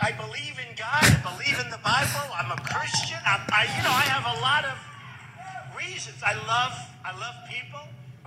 I 0.00 0.12
believe 0.12 0.58
in 0.58 0.76
God. 0.76 1.02
I 1.02 1.20
believe 1.24 1.58
in 1.58 1.70
the 1.70 1.78
Bible. 1.78 2.28
I'm 2.34 2.50
a 2.50 2.60
Christian. 2.60 3.18
I, 3.24 3.40
I 3.48 3.62
you 3.76 3.82
know, 3.82 3.90
I 3.90 4.02
have 4.02 4.36
a 4.36 4.40
lot 4.40 4.64
of 4.64 5.76
reasons. 5.76 6.22
I 6.22 6.34
love, 6.46 6.72
I 7.04 7.18
love 7.18 7.34
people. 7.48 7.80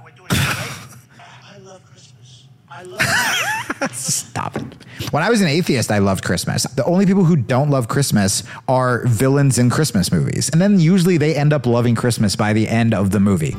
We're 0.04 0.12
doing 0.12 0.29
great. 0.29 1.24
I 1.44 1.58
love 1.60 1.86
Christmas. 1.86 2.46
I 2.71 2.84
love. 2.84 3.92
Stop 3.92 4.55
it. 4.55 4.63
When 5.12 5.24
I 5.24 5.29
was 5.29 5.42
an 5.42 5.47
atheist, 5.47 5.92
I 5.92 6.00
loved 6.00 6.24
Christmas. 6.24 6.63
The 6.63 6.84
only 6.86 7.05
people 7.05 7.24
who 7.24 7.36
don't 7.36 7.70
love 7.70 7.88
Christmas 7.88 8.44
are 8.67 9.06
villains 9.06 9.58
in 9.58 9.70
Christmas 9.70 10.12
movies. 10.12 10.49
And 10.51 10.62
then 10.62 10.79
usually 10.79 11.17
they 11.17 11.36
end 11.36 11.54
up 11.54 11.65
loving 11.65 11.96
Christmas 11.96 12.36
by 12.36 12.54
the 12.54 12.67
end 12.67 12.94
of 12.94 13.12
the 13.12 13.20
movie. 13.20 13.56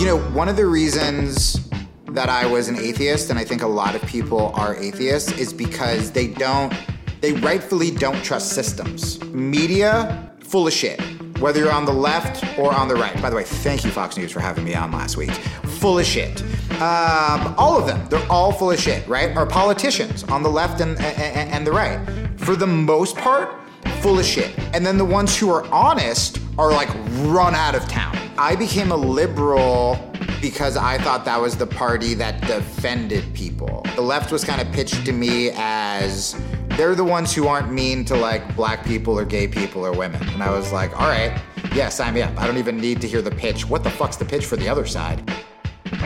You 0.00 0.06
know, 0.06 0.18
one 0.32 0.48
of 0.48 0.56
the 0.56 0.66
reasons 0.66 1.69
that 2.14 2.28
I 2.28 2.46
was 2.46 2.68
an 2.68 2.76
atheist, 2.76 3.30
and 3.30 3.38
I 3.38 3.44
think 3.44 3.62
a 3.62 3.66
lot 3.66 3.94
of 3.94 4.02
people 4.02 4.52
are 4.54 4.74
atheists, 4.76 5.32
is 5.38 5.52
because 5.52 6.10
they 6.10 6.28
don't, 6.28 6.72
they 7.20 7.32
rightfully 7.32 7.90
don't 7.90 8.22
trust 8.24 8.52
systems. 8.52 9.22
Media, 9.24 10.32
full 10.40 10.66
of 10.66 10.72
shit. 10.72 11.00
Whether 11.38 11.60
you're 11.60 11.72
on 11.72 11.86
the 11.86 11.92
left 11.92 12.44
or 12.58 12.74
on 12.74 12.88
the 12.88 12.94
right. 12.94 13.20
By 13.22 13.30
the 13.30 13.36
way, 13.36 13.44
thank 13.44 13.84
you, 13.84 13.90
Fox 13.90 14.18
News, 14.18 14.30
for 14.30 14.40
having 14.40 14.64
me 14.64 14.74
on 14.74 14.92
last 14.92 15.16
week. 15.16 15.30
Full 15.30 15.98
of 15.98 16.04
shit. 16.04 16.42
Um, 16.72 17.54
all 17.56 17.78
of 17.78 17.86
them, 17.86 18.06
they're 18.10 18.30
all 18.30 18.52
full 18.52 18.70
of 18.70 18.78
shit, 18.78 19.06
right? 19.08 19.34
Our 19.36 19.46
politicians 19.46 20.22
on 20.24 20.42
the 20.42 20.50
left 20.50 20.80
and, 20.80 20.98
and, 21.00 21.50
and 21.50 21.66
the 21.66 21.72
right. 21.72 21.98
For 22.38 22.56
the 22.56 22.66
most 22.66 23.16
part, 23.16 23.54
full 24.00 24.18
of 24.18 24.24
shit. 24.24 24.58
And 24.74 24.84
then 24.84 24.98
the 24.98 25.04
ones 25.04 25.36
who 25.38 25.50
are 25.50 25.64
honest 25.68 26.40
are 26.58 26.70
like 26.70 26.88
run 27.22 27.54
out 27.54 27.74
of 27.74 27.88
town. 27.88 28.09
I 28.40 28.56
became 28.56 28.90
a 28.90 28.96
liberal 28.96 29.98
because 30.40 30.78
I 30.78 30.96
thought 30.96 31.26
that 31.26 31.38
was 31.38 31.58
the 31.58 31.66
party 31.66 32.14
that 32.14 32.40
defended 32.46 33.34
people. 33.34 33.82
The 33.96 34.00
left 34.00 34.32
was 34.32 34.44
kind 34.44 34.62
of 34.62 34.72
pitched 34.72 35.04
to 35.04 35.12
me 35.12 35.50
as 35.56 36.40
they're 36.68 36.94
the 36.94 37.04
ones 37.04 37.34
who 37.34 37.46
aren't 37.48 37.70
mean 37.70 38.02
to 38.06 38.16
like 38.16 38.56
black 38.56 38.82
people 38.82 39.18
or 39.18 39.26
gay 39.26 39.46
people 39.46 39.84
or 39.84 39.92
women. 39.92 40.26
And 40.30 40.42
I 40.42 40.48
was 40.48 40.72
like, 40.72 40.98
all 40.98 41.06
right, 41.06 41.38
yeah, 41.74 41.90
sign 41.90 42.14
me 42.14 42.22
up. 42.22 42.34
I 42.40 42.46
don't 42.46 42.56
even 42.56 42.78
need 42.78 43.02
to 43.02 43.06
hear 43.06 43.20
the 43.20 43.30
pitch. 43.30 43.68
What 43.68 43.84
the 43.84 43.90
fuck's 43.90 44.16
the 44.16 44.24
pitch 44.24 44.46
for 44.46 44.56
the 44.56 44.70
other 44.70 44.86
side? 44.86 45.22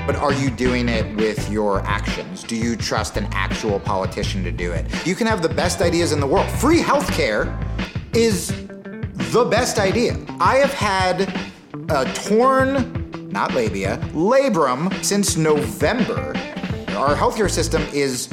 But 0.04 0.16
are 0.16 0.32
you 0.32 0.50
doing 0.50 0.88
it 0.88 1.14
with 1.14 1.48
your 1.52 1.82
actions? 1.82 2.42
Do 2.42 2.56
you 2.56 2.74
trust 2.74 3.16
an 3.16 3.28
actual 3.30 3.78
politician 3.78 4.42
to 4.42 4.50
do 4.50 4.72
it? 4.72 4.86
You 5.06 5.14
can 5.14 5.28
have 5.28 5.40
the 5.40 5.48
best 5.50 5.80
ideas 5.80 6.10
in 6.10 6.18
the 6.18 6.26
world. 6.26 6.50
Free 6.50 6.80
healthcare 6.80 7.46
is 8.12 8.48
the 9.32 9.46
best 9.48 9.78
idea. 9.78 10.16
I 10.40 10.56
have 10.56 10.74
had 10.74 11.32
a 11.88 12.04
torn, 12.14 13.28
not 13.30 13.52
labia, 13.52 13.98
labrum 14.12 14.92
since 15.04 15.36
November. 15.36 16.28
Our 16.90 17.16
healthcare 17.16 17.50
system 17.50 17.82
is 17.92 18.28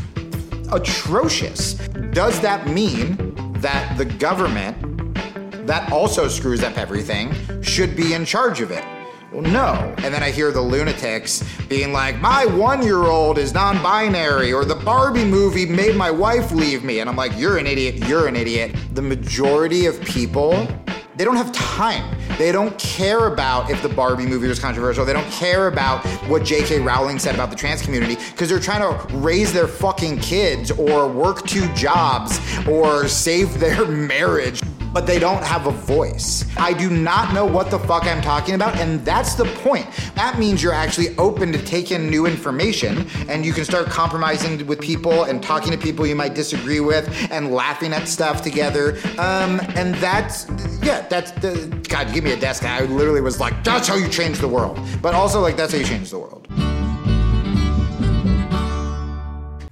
atrocious. 0.72 1.74
Does 2.12 2.40
that 2.42 2.68
mean 2.68 3.34
that 3.56 3.98
the 3.98 4.06
government, 4.06 4.78
that 5.66 5.92
also 5.92 6.28
screws 6.28 6.62
up 6.62 6.78
everything, 6.78 7.34
should 7.64 7.96
be 7.96 8.14
in 8.14 8.26
charge 8.26 8.62
of 8.62 8.70
it? 8.70 8.84
Well, 9.32 9.42
no. 9.42 9.96
And 10.00 10.14
then 10.14 10.22
I 10.22 10.30
hear 10.30 10.52
the 10.52 10.62
lunatics 10.62 11.44
being 11.68 11.94
like, 11.94 12.20
my 12.20 12.46
one 12.46 12.84
year 12.84 13.04
old 13.06 13.40
is 13.40 13.54
non 13.54 13.82
binary, 13.82 14.54
or 14.54 14.66
the 14.66 14.76
Barbie 14.76 15.26
movie 15.26 15.66
made 15.66 15.96
my 15.96 16.12
wife 16.12 16.52
leave 16.52 16.84
me. 16.84 17.00
And 17.00 17.10
I'm 17.10 17.16
like, 17.16 17.32
you're 17.38 17.58
an 17.58 17.66
idiot, 17.66 18.08
you're 18.08 18.28
an 18.28 18.36
idiot. 18.36 18.76
The 18.94 19.02
majority 19.02 19.88
of 19.88 20.00
people, 20.02 20.68
they 21.16 21.24
don't 21.24 21.38
have 21.38 21.52
time. 21.54 22.21
They 22.42 22.52
don't 22.52 22.76
care 22.80 23.28
about 23.28 23.70
if 23.70 23.84
the 23.84 23.90
Barbie 23.90 24.26
movie 24.26 24.48
was 24.48 24.58
controversial. 24.58 25.06
They 25.06 25.14
don't 25.14 25.30
care 25.30 25.68
about 25.68 26.04
what 26.28 26.44
J.K. 26.44 26.80
Rowling 26.80 27.20
said 27.20 27.36
about 27.36 27.52
the 27.52 27.56
trans 27.56 27.84
community 27.84 28.16
because 28.16 28.50
they're 28.50 28.60
trying 28.60 28.82
to 28.82 29.16
raise 29.18 29.54
their 29.54 29.68
fucking 29.68 30.18
kids 30.22 30.72
or 30.72 31.08
work 31.08 31.46
two 31.46 31.72
jobs 31.76 32.40
or 32.68 33.08
save 33.08 33.60
their 33.60 33.86
marriage 34.12 34.60
but 34.94 35.08
they 35.08 35.20
don't 35.20 35.44
have 35.44 35.68
a 35.68 35.72
voice. 35.72 36.46
I 36.58 36.74
do 36.74 36.90
not 36.90 37.34
know 37.34 37.46
what 37.46 37.72
the 37.72 37.80
fuck 37.80 38.06
I'm 38.06 38.22
talking 38.22 38.56
about, 38.56 38.76
and 38.78 39.04
that's 39.06 39.36
the 39.36 39.46
point. 39.46 39.88
That 40.16 40.38
means 40.38 40.62
you're 40.62 40.74
actually 40.74 41.18
open 41.18 41.52
to 41.54 41.64
take 41.64 41.92
in 41.92 42.10
new 42.10 42.26
information, 42.26 43.08
and 43.30 43.46
you 43.46 43.54
can 43.54 43.66
start 43.66 43.88
compromising 43.88 44.66
with 44.68 44.82
people 44.82 45.24
and 45.24 45.42
talking 45.42 45.72
to 45.72 45.78
people 45.78 46.06
you 46.06 46.16
might 46.16 46.34
disagree 46.34 46.80
with 46.80 47.10
and 47.32 47.52
laughing 47.52 47.94
at 47.94 48.08
stuff 48.08 48.42
together. 48.42 48.98
Um, 49.18 49.62
and 49.76 49.96
that's, 49.96 50.48
yeah, 50.82 51.08
that's 51.08 51.32
the, 51.32 51.68
God, 51.88 52.14
give 52.14 52.24
me 52.24 52.34
a 52.34 52.40
desk. 52.40 52.64
I 52.66 52.82
literally 52.82 53.22
was 53.22 53.40
like, 53.40 53.64
that's 53.64 53.88
how 53.88 53.96
you 53.96 54.10
change 54.10 54.40
the 54.40 54.48
world. 54.48 54.80
But 55.02 55.14
also, 55.14 55.40
like, 55.42 55.58
that's 55.58 55.74
how 55.74 55.80
you 55.80 55.86
change 55.86 56.10
the 56.10 56.20
world. 56.20 56.48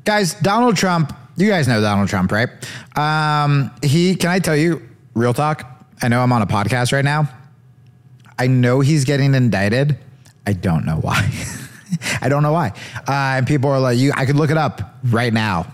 Guys, 0.05 0.33
Donald 0.35 0.75
Trump, 0.75 1.15
you 1.37 1.47
guys 1.47 1.67
know 1.67 1.79
Donald 1.81 2.09
Trump, 2.09 2.31
right? 2.31 2.49
Um, 2.97 3.71
he, 3.83 4.15
can 4.15 4.31
I 4.31 4.39
tell 4.39 4.55
you, 4.55 4.81
real 5.19 5.33
talk? 5.33 5.85
I 6.01 6.07
know 6.07 6.21
I'm 6.21 6.31
on 6.31 6.41
a 6.41 6.47
podcast 6.47 6.93
right 6.93 7.03
now. 7.03 7.29
I 8.39 8.47
know 8.47 8.79
he's 8.79 9.03
getting 9.03 9.35
indicted. 9.35 9.97
I 10.47 10.53
don't 10.53 10.85
know 10.85 10.95
why. 10.95 11.29
I 12.21 12.29
don't 12.29 12.41
know 12.41 12.53
why. 12.53 12.69
Uh, 13.07 13.37
and 13.37 13.45
people 13.45 13.69
are 13.69 13.79
like, 13.79 13.97
"You, 13.97 14.13
I 14.15 14.25
could 14.25 14.37
look 14.37 14.49
it 14.49 14.57
up 14.57 14.97
right 15.03 15.33
now." 15.33 15.67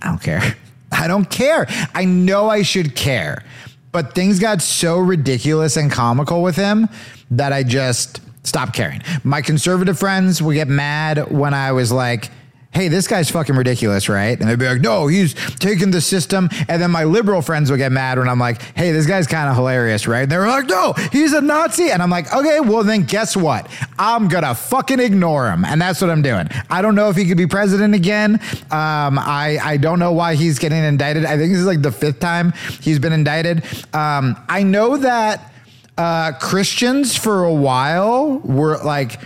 I 0.00 0.06
don't 0.06 0.22
care. 0.22 0.56
I 0.92 1.08
don't 1.08 1.28
care. 1.28 1.66
I 1.94 2.04
know 2.04 2.48
I 2.48 2.62
should 2.62 2.94
care, 2.94 3.42
but 3.90 4.14
things 4.14 4.38
got 4.38 4.62
so 4.62 4.98
ridiculous 4.98 5.76
and 5.76 5.90
comical 5.90 6.42
with 6.42 6.54
him 6.54 6.88
that 7.32 7.52
I 7.52 7.64
just 7.64 8.20
stopped 8.44 8.74
caring. 8.74 9.02
My 9.24 9.42
conservative 9.42 9.98
friends 9.98 10.40
would 10.40 10.54
get 10.54 10.68
mad 10.68 11.30
when 11.30 11.54
I 11.54 11.72
was 11.72 11.90
like 11.90 12.30
hey, 12.72 12.88
this 12.88 13.06
guy's 13.06 13.30
fucking 13.30 13.54
ridiculous, 13.54 14.08
right? 14.08 14.38
And 14.40 14.48
they'd 14.48 14.58
be 14.58 14.66
like, 14.66 14.80
no, 14.80 15.06
he's 15.06 15.34
taking 15.56 15.90
the 15.90 16.00
system. 16.00 16.48
And 16.68 16.80
then 16.80 16.90
my 16.90 17.04
liberal 17.04 17.42
friends 17.42 17.70
would 17.70 17.76
get 17.76 17.92
mad 17.92 18.18
when 18.18 18.28
I'm 18.28 18.38
like, 18.38 18.62
hey, 18.76 18.92
this 18.92 19.06
guy's 19.06 19.26
kind 19.26 19.48
of 19.48 19.56
hilarious, 19.56 20.06
right? 20.06 20.22
And 20.22 20.32
they 20.32 20.38
were 20.38 20.48
like, 20.48 20.66
no, 20.66 20.94
he's 21.12 21.32
a 21.34 21.40
Nazi. 21.42 21.90
And 21.90 22.02
I'm 22.02 22.10
like, 22.10 22.32
okay, 22.32 22.60
well, 22.60 22.82
then 22.82 23.02
guess 23.02 23.36
what? 23.36 23.70
I'm 23.98 24.28
going 24.28 24.44
to 24.44 24.54
fucking 24.54 25.00
ignore 25.00 25.50
him. 25.50 25.64
And 25.64 25.80
that's 25.80 26.00
what 26.00 26.10
I'm 26.10 26.22
doing. 26.22 26.48
I 26.70 26.80
don't 26.80 26.94
know 26.94 27.10
if 27.10 27.16
he 27.16 27.26
could 27.26 27.36
be 27.36 27.46
president 27.46 27.94
again. 27.94 28.40
Um, 28.70 29.18
I, 29.18 29.58
I 29.62 29.76
don't 29.76 29.98
know 29.98 30.12
why 30.12 30.34
he's 30.34 30.58
getting 30.58 30.82
indicted. 30.82 31.26
I 31.26 31.36
think 31.36 31.52
this 31.52 31.60
is 31.60 31.66
like 31.66 31.82
the 31.82 31.92
fifth 31.92 32.20
time 32.20 32.52
he's 32.80 32.98
been 32.98 33.12
indicted. 33.12 33.64
Um, 33.94 34.42
I 34.48 34.62
know 34.62 34.96
that 34.96 35.52
uh, 35.98 36.32
Christians 36.32 37.16
for 37.16 37.44
a 37.44 37.52
while 37.52 38.38
were 38.38 38.78
like, 38.78 39.20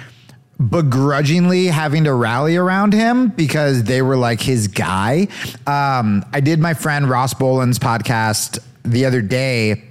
begrudgingly 0.59 1.67
having 1.67 2.05
to 2.05 2.15
rally 2.15 2.57
around 2.57 2.93
him 2.93 3.29
because 3.29 3.85
they 3.85 4.03
were 4.03 4.17
like 4.17 4.41
his 4.41 4.69
guy. 4.69 5.29
Um, 5.67 6.25
I 6.33 6.41
did 6.41 6.59
my 6.59 6.75
friend 6.75 7.09
Ross 7.09 7.35
Boland's 7.35 7.79
podcast 7.79 8.59
the 8.85 9.05
other 9.05 9.21
day, 9.21 9.85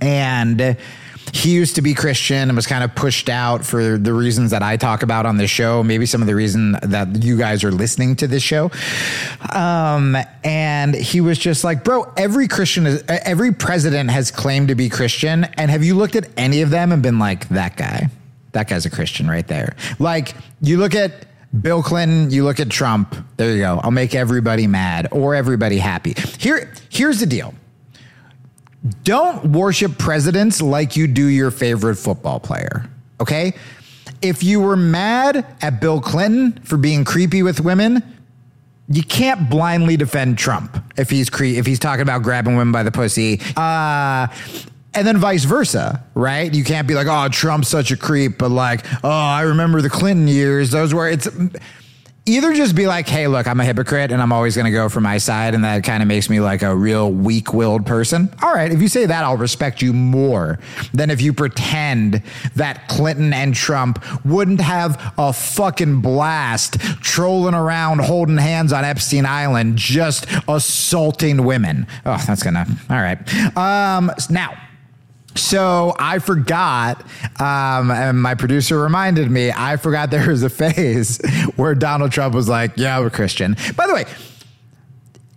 and 0.00 0.76
he 1.32 1.52
used 1.52 1.76
to 1.76 1.82
be 1.82 1.94
Christian 1.94 2.48
and 2.48 2.56
was 2.56 2.66
kind 2.66 2.82
of 2.82 2.94
pushed 2.94 3.28
out 3.28 3.64
for 3.64 3.98
the 3.98 4.12
reasons 4.12 4.50
that 4.50 4.62
I 4.62 4.76
talk 4.76 5.02
about 5.02 5.26
on 5.26 5.36
the 5.36 5.46
show. 5.46 5.82
Maybe 5.82 6.06
some 6.06 6.20
of 6.20 6.26
the 6.26 6.34
reason 6.34 6.72
that 6.82 7.22
you 7.22 7.36
guys 7.36 7.64
are 7.64 7.70
listening 7.70 8.16
to 8.16 8.26
this 8.26 8.42
show. 8.42 8.70
Um, 9.52 10.16
and 10.42 10.94
he 10.94 11.20
was 11.20 11.38
just 11.38 11.64
like, 11.64 11.84
bro, 11.84 12.12
every 12.16 12.48
Christian, 12.48 12.86
is, 12.86 13.04
every 13.08 13.52
president 13.52 14.10
has 14.10 14.30
claimed 14.30 14.68
to 14.68 14.74
be 14.74 14.88
Christian. 14.88 15.44
And 15.44 15.70
have 15.70 15.84
you 15.84 15.94
looked 15.94 16.16
at 16.16 16.28
any 16.36 16.62
of 16.62 16.70
them 16.70 16.92
and 16.92 17.02
been 17.02 17.18
like, 17.18 17.48
that 17.50 17.76
guy? 17.76 18.08
That 18.52 18.68
guy's 18.68 18.86
a 18.86 18.90
Christian 18.90 19.28
right 19.28 19.46
there. 19.46 19.76
Like 19.98 20.34
you 20.60 20.78
look 20.78 20.94
at 20.94 21.26
Bill 21.60 21.82
Clinton, 21.82 22.30
you 22.30 22.44
look 22.44 22.60
at 22.60 22.70
Trump. 22.70 23.16
There 23.36 23.52
you 23.52 23.58
go. 23.58 23.80
I'll 23.82 23.90
make 23.90 24.14
everybody 24.14 24.66
mad 24.66 25.08
or 25.12 25.34
everybody 25.34 25.78
happy. 25.78 26.14
Here, 26.38 26.72
here's 26.90 27.20
the 27.20 27.26
deal. 27.26 27.54
Don't 29.02 29.52
worship 29.52 29.98
presidents 29.98 30.62
like 30.62 30.96
you 30.96 31.06
do 31.06 31.26
your 31.26 31.50
favorite 31.50 31.96
football 31.96 32.38
player. 32.38 32.88
Okay? 33.20 33.54
If 34.22 34.42
you 34.42 34.60
were 34.60 34.76
mad 34.76 35.46
at 35.60 35.80
Bill 35.80 36.00
Clinton 36.00 36.60
for 36.64 36.76
being 36.76 37.04
creepy 37.04 37.42
with 37.42 37.60
women, 37.60 38.02
you 38.88 39.02
can't 39.02 39.50
blindly 39.50 39.96
defend 39.96 40.38
Trump 40.38 40.82
if 40.96 41.10
he's 41.10 41.28
cre- 41.28 41.44
if 41.44 41.66
he's 41.66 41.78
talking 41.78 42.02
about 42.02 42.22
grabbing 42.22 42.56
women 42.56 42.72
by 42.72 42.82
the 42.82 42.90
pussy. 42.90 43.40
Uh, 43.56 44.28
and 44.94 45.06
then 45.06 45.18
vice 45.18 45.44
versa, 45.44 46.04
right? 46.14 46.52
You 46.52 46.64
can't 46.64 46.88
be 46.88 46.94
like, 46.94 47.06
oh, 47.08 47.28
Trump's 47.28 47.68
such 47.68 47.90
a 47.90 47.96
creep, 47.96 48.38
but 48.38 48.50
like, 48.50 48.84
oh, 49.04 49.10
I 49.10 49.42
remember 49.42 49.80
the 49.82 49.90
Clinton 49.90 50.28
years. 50.28 50.70
Those 50.70 50.94
were 50.94 51.08
it's 51.08 51.28
either 52.28 52.52
just 52.52 52.74
be 52.74 52.86
like, 52.86 53.08
hey, 53.08 53.26
look, 53.26 53.46
I'm 53.46 53.58
a 53.58 53.64
hypocrite 53.64 54.12
and 54.12 54.20
I'm 54.20 54.32
always 54.32 54.54
going 54.54 54.66
to 54.66 54.70
go 54.70 54.88
for 54.88 55.00
my 55.00 55.18
side, 55.18 55.54
and 55.54 55.64
that 55.64 55.82
kind 55.84 56.02
of 56.02 56.08
makes 56.08 56.28
me 56.28 56.40
like 56.40 56.62
a 56.62 56.74
real 56.74 57.10
weak 57.10 57.54
willed 57.54 57.86
person. 57.86 58.32
All 58.42 58.52
right, 58.52 58.70
if 58.70 58.82
you 58.82 58.88
say 58.88 59.06
that, 59.06 59.24
I'll 59.24 59.36
respect 59.36 59.82
you 59.82 59.92
more 59.92 60.58
than 60.92 61.10
if 61.10 61.20
you 61.20 61.32
pretend 61.32 62.22
that 62.54 62.88
Clinton 62.88 63.32
and 63.32 63.54
Trump 63.54 64.04
wouldn't 64.24 64.60
have 64.60 65.12
a 65.16 65.32
fucking 65.32 66.00
blast 66.00 66.78
trolling 67.02 67.54
around 67.54 68.00
holding 68.00 68.36
hands 68.36 68.72
on 68.72 68.84
Epstein 68.84 69.24
Island, 69.24 69.78
just 69.78 70.26
assaulting 70.48 71.44
women. 71.44 71.86
Oh, 72.04 72.22
that's 72.26 72.42
gonna, 72.42 72.66
all 72.90 72.96
right. 72.96 73.18
Um, 73.56 74.12
now, 74.28 74.54
so 75.38 75.94
I 75.98 76.18
forgot, 76.18 77.02
um, 77.40 77.90
and 77.90 78.20
my 78.20 78.34
producer 78.34 78.78
reminded 78.78 79.30
me, 79.30 79.50
I 79.50 79.76
forgot 79.76 80.10
there 80.10 80.28
was 80.28 80.42
a 80.42 80.50
phase 80.50 81.20
where 81.56 81.74
Donald 81.74 82.12
Trump 82.12 82.34
was 82.34 82.48
like, 82.48 82.72
yeah, 82.76 82.98
we're 83.00 83.10
Christian. 83.10 83.56
By 83.76 83.86
the 83.86 83.94
way, 83.94 84.04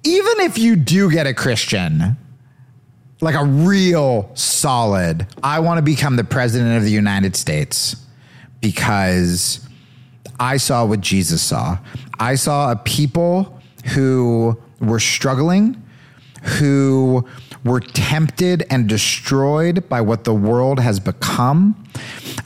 even 0.03 0.39
if 0.39 0.57
you 0.57 0.75
do 0.75 1.11
get 1.11 1.27
a 1.27 1.33
Christian, 1.33 2.17
like 3.21 3.35
a 3.35 3.45
real 3.45 4.31
solid, 4.33 5.27
I 5.43 5.59
want 5.59 5.77
to 5.77 5.83
become 5.83 6.15
the 6.15 6.23
president 6.23 6.77
of 6.77 6.83
the 6.83 6.91
United 6.91 7.35
States 7.35 7.95
because 8.59 9.67
I 10.39 10.57
saw 10.57 10.85
what 10.85 11.01
Jesus 11.01 11.41
saw. 11.41 11.77
I 12.19 12.35
saw 12.35 12.71
a 12.71 12.75
people 12.75 13.59
who 13.93 14.59
were 14.79 14.99
struggling, 14.99 15.81
who 16.41 17.27
were 17.63 17.79
tempted 17.79 18.65
and 18.69 18.87
destroyed 18.87 19.87
by 19.87 20.01
what 20.01 20.23
the 20.23 20.33
world 20.33 20.79
has 20.79 20.99
become. 20.99 21.75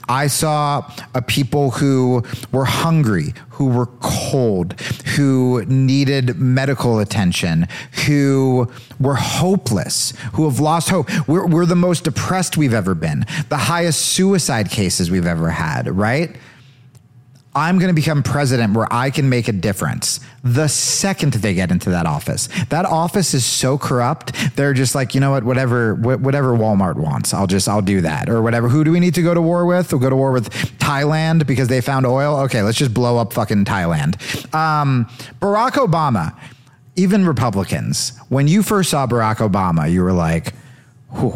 I 0.08 0.26
saw 0.26 0.90
a 1.14 1.22
people 1.22 1.72
who 1.72 2.22
were 2.52 2.64
hungry, 2.64 3.34
who 3.50 3.66
were 3.66 3.86
cold, 4.00 4.80
who 5.16 5.64
needed 5.66 6.38
medical 6.38 6.98
attention, 6.98 7.66
who 8.06 8.70
were 9.00 9.14
hopeless, 9.14 10.12
who 10.34 10.44
have 10.44 10.60
lost 10.60 10.90
hope. 10.90 11.08
We're, 11.26 11.46
we're 11.46 11.66
the 11.66 11.74
most 11.74 12.04
depressed 12.04 12.56
we've 12.56 12.74
ever 12.74 12.94
been, 12.94 13.24
the 13.48 13.56
highest 13.56 14.00
suicide 14.00 14.70
cases 14.70 15.10
we've 15.10 15.26
ever 15.26 15.50
had, 15.50 15.88
right? 15.88 16.36
I'm 17.56 17.78
going 17.78 17.88
to 17.88 17.94
become 17.94 18.22
president 18.22 18.74
where 18.74 18.86
I 18.92 19.08
can 19.08 19.30
make 19.30 19.48
a 19.48 19.52
difference 19.52 20.20
the 20.44 20.68
second 20.68 21.32
they 21.32 21.54
get 21.54 21.70
into 21.70 21.88
that 21.88 22.04
office. 22.04 22.48
That 22.68 22.84
office 22.84 23.32
is 23.32 23.46
so 23.46 23.78
corrupt. 23.78 24.34
They're 24.56 24.74
just 24.74 24.94
like, 24.94 25.14
you 25.14 25.22
know 25.22 25.30
what, 25.30 25.42
whatever, 25.42 25.94
whatever 25.94 26.50
Walmart 26.50 26.96
wants, 26.96 27.32
I'll 27.32 27.46
just, 27.46 27.66
I'll 27.66 27.80
do 27.80 28.02
that 28.02 28.28
or 28.28 28.42
whatever. 28.42 28.68
Who 28.68 28.84
do 28.84 28.92
we 28.92 29.00
need 29.00 29.14
to 29.14 29.22
go 29.22 29.32
to 29.32 29.40
war 29.40 29.64
with? 29.64 29.90
We'll 29.90 30.02
go 30.02 30.10
to 30.10 30.16
war 30.16 30.32
with 30.32 30.50
Thailand 30.78 31.46
because 31.46 31.68
they 31.68 31.80
found 31.80 32.04
oil. 32.04 32.36
Okay, 32.40 32.60
let's 32.60 32.76
just 32.76 32.92
blow 32.92 33.16
up 33.16 33.32
fucking 33.32 33.64
Thailand. 33.64 34.54
Um, 34.54 35.06
Barack 35.40 35.72
Obama, 35.72 36.38
even 36.94 37.26
Republicans, 37.26 38.18
when 38.28 38.48
you 38.48 38.62
first 38.62 38.90
saw 38.90 39.06
Barack 39.06 39.36
Obama, 39.36 39.90
you 39.90 40.02
were 40.02 40.12
like, 40.12 40.52
whew 41.18 41.34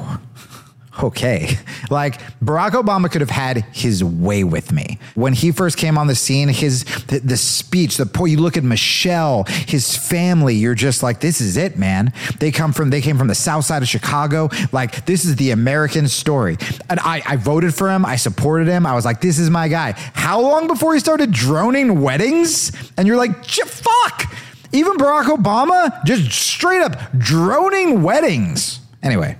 okay. 1.02 1.58
Like 1.90 2.20
Barack 2.40 2.70
Obama 2.70 3.10
could 3.10 3.20
have 3.20 3.30
had 3.30 3.64
his 3.72 4.04
way 4.04 4.44
with 4.44 4.70
me. 4.70 5.00
When 5.16 5.32
he 5.32 5.50
first 5.50 5.76
came 5.76 5.98
on 5.98 6.06
the 6.06 6.14
scene, 6.14 6.48
his 6.48 6.84
the, 7.08 7.18
the 7.18 7.36
speech, 7.36 7.96
the 7.96 8.06
point 8.06 8.30
you 8.30 8.36
look 8.36 8.56
at 8.56 8.62
Michelle, 8.62 9.42
his 9.44 9.96
family, 9.96 10.54
you're 10.54 10.76
just 10.76 11.02
like, 11.02 11.18
this 11.18 11.40
is 11.40 11.56
it, 11.56 11.76
man. 11.76 12.12
They 12.38 12.52
come 12.52 12.72
from 12.72 12.90
they 12.90 13.00
came 13.00 13.18
from 13.18 13.26
the 13.26 13.34
south 13.34 13.64
side 13.64 13.82
of 13.82 13.88
Chicago. 13.88 14.50
Like, 14.70 15.04
this 15.04 15.24
is 15.24 15.34
the 15.34 15.50
American 15.50 16.06
story. 16.06 16.58
And 16.88 17.00
I, 17.00 17.22
I 17.26 17.36
voted 17.36 17.74
for 17.74 17.90
him, 17.90 18.06
I 18.06 18.14
supported 18.14 18.68
him. 18.68 18.86
I 18.86 18.94
was 18.94 19.04
like, 19.04 19.20
this 19.20 19.40
is 19.40 19.50
my 19.50 19.66
guy. 19.66 19.94
How 20.14 20.40
long 20.40 20.68
before 20.68 20.94
he 20.94 21.00
started 21.00 21.32
droning 21.32 22.00
weddings? 22.02 22.70
And 22.96 23.08
you're 23.08 23.16
like, 23.16 23.44
fuck. 23.44 24.32
Even 24.72 24.96
Barack 24.96 25.24
Obama 25.24 26.04
just 26.04 26.30
straight 26.30 26.82
up 26.82 26.96
droning 27.18 28.02
weddings. 28.02 28.80
Anyway, 29.02 29.36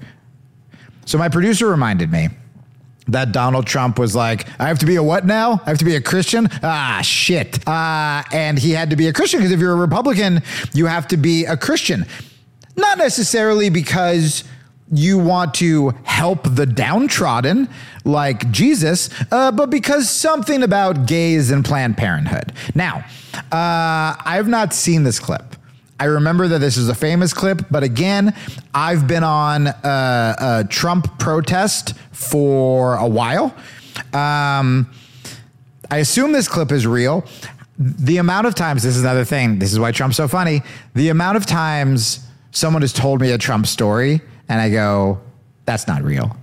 so 1.11 1.19
my 1.19 1.29
producer 1.29 1.67
reminded 1.67 2.13
me 2.13 2.29
that 3.09 3.33
Donald 3.33 3.67
Trump 3.67 3.99
was 3.99 4.15
like, 4.15 4.47
I 4.61 4.69
have 4.69 4.79
to 4.79 4.87
be 4.87 4.95
a 4.95 5.03
what 5.03 5.27
now? 5.27 5.61
I 5.67 5.71
have 5.71 5.79
to 5.79 5.85
be 5.85 5.97
a 5.97 6.01
Christian? 6.01 6.49
Ah, 6.63 7.01
shit. 7.03 7.67
Uh, 7.67 8.23
and 8.33 8.57
he 8.57 8.71
had 8.71 8.91
to 8.91 8.97
be 8.97 9.09
a 9.09 9.13
Christian 9.13 9.41
because 9.41 9.51
if 9.51 9.59
you're 9.59 9.73
a 9.73 9.77
Republican, 9.77 10.41
you 10.73 10.87
have 10.87 11.09
to 11.09 11.17
be 11.17 11.47
a 11.47 11.57
Christian. 11.57 12.07
Not 12.77 12.97
necessarily 12.97 13.71
because 13.71 14.45
you 14.93 15.19
want 15.19 15.55
to 15.55 15.91
help 16.05 16.55
the 16.55 16.65
downtrodden 16.67 17.69
like 18.05 18.49
Jesus, 18.53 19.11
uh, 19.33 19.51
but 19.51 19.69
because 19.69 20.09
something 20.09 20.63
about 20.63 21.07
gays 21.09 21.51
and 21.51 21.65
Planned 21.65 21.97
Parenthood. 21.97 22.53
Now, 22.77 23.05
uh, 23.35 24.15
I 24.25 24.35
have 24.37 24.47
not 24.47 24.73
seen 24.73 25.03
this 25.03 25.19
clip. 25.19 25.57
I 26.01 26.05
remember 26.07 26.49
that 26.49 26.61
this 26.61 26.79
is 26.79 26.89
a 26.89 26.95
famous 26.95 27.35
clip, 27.35 27.67
but 27.71 27.83
again, 27.83 28.35
I've 28.73 29.07
been 29.07 29.23
on 29.23 29.67
a, 29.67 29.75
a 29.85 30.67
Trump 30.67 31.19
protest 31.19 31.95
for 32.11 32.95
a 32.95 33.07
while. 33.07 33.55
Um, 34.15 34.91
I 35.91 35.99
assume 35.99 36.33
this 36.33 36.49
clip 36.49 36.73
is 36.73 36.87
real. 36.87 37.27
The 37.79 38.17
amount 38.17 38.47
of 38.47 38.55
times, 38.55 38.83
this 38.83 38.97
is 38.97 39.03
another 39.03 39.27
thing, 39.27 39.59
this 39.59 39.75
is 39.75 39.79
why 39.79 39.93
Trump's 39.93 40.17
so 40.17 40.27
funny. 40.27 40.63
The 40.95 41.11
amount 41.11 41.37
of 41.37 41.45
times 41.45 42.27
someone 42.51 42.81
has 42.81 42.95
told 42.95 43.21
me 43.21 43.33
a 43.33 43.39
Trump 43.39 43.67
story 43.67 44.23
and 44.49 44.59
I 44.59 44.71
go, 44.71 45.21
that's 45.67 45.87
not 45.87 46.03
real. 46.03 46.35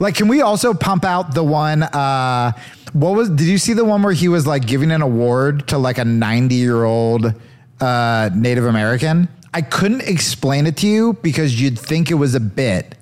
Like, 0.00 0.16
can 0.16 0.26
we 0.26 0.42
also 0.42 0.74
pump 0.74 1.04
out 1.04 1.34
the 1.34 1.44
one? 1.44 1.84
Uh, 1.84 2.50
what 2.92 3.14
was, 3.14 3.30
did 3.30 3.46
you 3.46 3.58
see 3.58 3.74
the 3.74 3.84
one 3.84 4.02
where 4.02 4.12
he 4.12 4.26
was 4.26 4.44
like 4.44 4.66
giving 4.66 4.90
an 4.90 5.02
award 5.02 5.68
to 5.68 5.78
like 5.78 5.98
a 5.98 6.04
90 6.04 6.56
year 6.56 6.82
old? 6.82 7.32
Uh, 7.80 8.30
Native 8.34 8.66
American. 8.66 9.28
I 9.52 9.62
couldn't 9.62 10.02
explain 10.02 10.66
it 10.66 10.76
to 10.78 10.86
you 10.86 11.12
because 11.22 11.60
you'd 11.60 11.78
think 11.78 12.10
it 12.10 12.14
was 12.14 12.34
a 12.34 12.40
bit. 12.40 12.96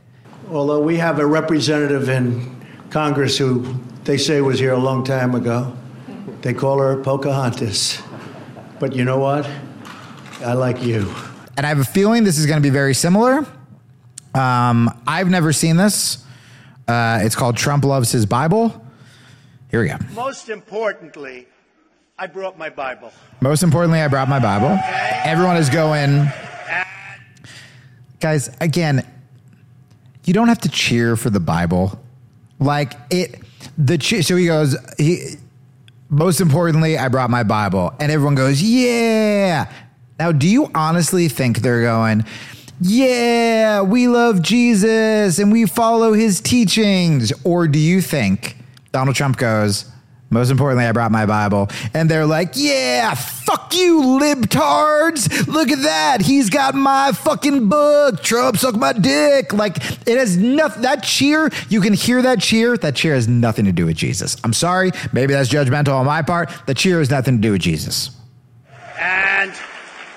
Although 0.50 0.82
we 0.82 0.98
have 0.98 1.18
a 1.18 1.26
representative 1.26 2.08
in 2.08 2.60
Congress 2.90 3.38
who 3.38 3.74
they 4.04 4.18
say 4.18 4.40
was 4.40 4.58
here 4.58 4.72
a 4.72 4.78
long 4.78 5.04
time 5.04 5.34
ago. 5.34 5.74
They 6.42 6.52
call 6.52 6.78
her 6.78 7.02
Pocahontas. 7.02 8.02
But 8.78 8.94
you 8.94 9.04
know 9.04 9.18
what? 9.18 9.48
I 10.44 10.54
like 10.54 10.82
you. 10.82 11.12
And 11.56 11.64
I 11.64 11.68
have 11.68 11.78
a 11.78 11.84
feeling 11.84 12.24
this 12.24 12.38
is 12.38 12.46
going 12.46 12.58
to 12.58 12.62
be 12.62 12.70
very 12.70 12.94
similar. 12.94 13.46
Um, 14.34 15.02
I've 15.06 15.28
never 15.28 15.52
seen 15.52 15.76
this. 15.76 16.24
Uh, 16.88 17.20
it's 17.22 17.36
called 17.36 17.56
Trump 17.56 17.84
Loves 17.84 18.10
His 18.10 18.26
Bible. 18.26 18.84
Here 19.70 19.80
we 19.80 19.88
go. 19.88 19.96
Most 20.14 20.48
importantly, 20.48 21.46
I 22.22 22.28
brought 22.28 22.56
my 22.56 22.70
Bible. 22.70 23.12
Most 23.40 23.64
importantly, 23.64 24.00
I 24.00 24.06
brought 24.06 24.28
my 24.28 24.38
Bible. 24.38 24.68
Okay. 24.68 25.22
Everyone 25.24 25.56
is 25.56 25.68
going. 25.68 26.28
Guys, 28.20 28.48
again, 28.60 29.04
you 30.24 30.32
don't 30.32 30.46
have 30.46 30.60
to 30.60 30.68
cheer 30.68 31.16
for 31.16 31.30
the 31.30 31.40
Bible. 31.40 32.00
Like 32.60 32.92
it, 33.10 33.40
the 33.76 33.98
che- 33.98 34.22
so 34.22 34.36
he 34.36 34.46
goes. 34.46 34.76
He 34.98 35.34
most 36.10 36.40
importantly, 36.40 36.96
I 36.96 37.08
brought 37.08 37.28
my 37.28 37.42
Bible, 37.42 37.92
and 37.98 38.12
everyone 38.12 38.36
goes, 38.36 38.62
yeah. 38.62 39.68
Now, 40.20 40.30
do 40.30 40.46
you 40.46 40.70
honestly 40.76 41.28
think 41.28 41.58
they're 41.58 41.82
going? 41.82 42.24
Yeah, 42.80 43.82
we 43.82 44.06
love 44.06 44.42
Jesus 44.42 45.40
and 45.40 45.50
we 45.50 45.66
follow 45.66 46.12
his 46.12 46.40
teachings. 46.40 47.32
Or 47.42 47.66
do 47.66 47.80
you 47.80 48.00
think 48.00 48.58
Donald 48.92 49.16
Trump 49.16 49.38
goes, 49.38 49.90
most 50.32 50.50
importantly, 50.50 50.86
I 50.86 50.92
brought 50.92 51.12
my 51.12 51.26
Bible. 51.26 51.68
And 51.94 52.10
they're 52.10 52.26
like, 52.26 52.52
yeah, 52.54 53.14
fuck 53.14 53.74
you, 53.74 54.00
libtards. 54.00 55.46
Look 55.46 55.70
at 55.70 55.82
that. 55.82 56.22
He's 56.22 56.50
got 56.50 56.74
my 56.74 57.12
fucking 57.12 57.68
book. 57.68 58.22
Trump 58.22 58.56
suck 58.56 58.74
my 58.76 58.92
dick. 58.92 59.52
Like, 59.52 59.76
it 60.06 60.18
has 60.18 60.36
nothing, 60.36 60.82
that 60.82 61.02
cheer, 61.02 61.50
you 61.68 61.80
can 61.80 61.92
hear 61.92 62.22
that 62.22 62.40
cheer. 62.40 62.76
That 62.76 62.96
cheer 62.96 63.14
has 63.14 63.28
nothing 63.28 63.66
to 63.66 63.72
do 63.72 63.86
with 63.86 63.96
Jesus. 63.96 64.36
I'm 64.42 64.52
sorry. 64.52 64.90
Maybe 65.12 65.34
that's 65.34 65.48
judgmental 65.48 65.94
on 65.94 66.06
my 66.06 66.22
part. 66.22 66.50
The 66.66 66.74
cheer 66.74 66.98
has 66.98 67.10
nothing 67.10 67.36
to 67.36 67.42
do 67.42 67.52
with 67.52 67.62
Jesus. 67.62 68.10
And, 68.98 69.52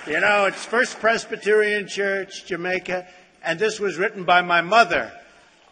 you 0.07 0.19
know, 0.19 0.45
it's 0.45 0.63
First 0.63 0.99
Presbyterian 0.99 1.87
Church, 1.87 2.45
Jamaica. 2.45 3.07
And 3.43 3.59
this 3.59 3.79
was 3.79 3.97
written 3.97 4.23
by 4.23 4.41
my 4.41 4.61
mother 4.61 5.11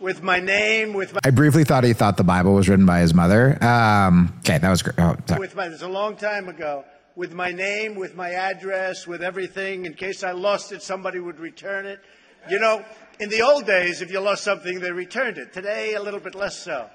with 0.03 0.21
my 0.21 0.39
name, 0.39 0.93
with 0.93 1.13
my. 1.13 1.21
I 1.23 1.31
briefly 1.31 1.63
thought 1.63 1.85
he 1.85 1.93
thought 1.93 2.17
the 2.17 2.25
Bible 2.25 2.53
was 2.53 2.67
written 2.67 2.85
by 2.85 2.99
his 2.99 3.13
mother. 3.13 3.57
Um, 3.63 4.33
okay, 4.39 4.57
that 4.57 4.69
was 4.69 4.83
great. 4.83 4.99
Oh, 4.99 5.15
with 5.39 5.55
my, 5.55 5.67
it 5.67 5.71
was 5.71 5.81
a 5.81 5.87
long 5.87 6.17
time 6.17 6.49
ago. 6.49 6.83
With 7.15 7.33
my 7.33 7.51
name, 7.51 7.95
with 7.95 8.15
my 8.15 8.31
address, 8.31 9.07
with 9.07 9.23
everything, 9.23 9.85
in 9.85 9.93
case 9.93 10.23
I 10.23 10.31
lost 10.31 10.71
it, 10.71 10.81
somebody 10.81 11.19
would 11.19 11.39
return 11.39 11.85
it. 11.85 12.01
You 12.49 12.59
know, 12.59 12.83
in 13.19 13.29
the 13.29 13.41
old 13.41 13.65
days, 13.65 14.01
if 14.01 14.11
you 14.11 14.19
lost 14.19 14.43
something, 14.43 14.81
they 14.81 14.91
returned 14.91 15.37
it. 15.37 15.53
Today, 15.53 15.93
a 15.93 16.01
little 16.01 16.19
bit 16.19 16.35
less 16.35 16.57
so. 16.57 16.89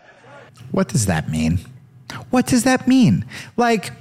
What 0.71 0.89
does 0.89 1.07
that 1.07 1.31
mean? 1.31 1.61
What 2.31 2.47
does 2.47 2.65
that 2.65 2.87
mean? 2.87 3.25
Like, 3.57 3.93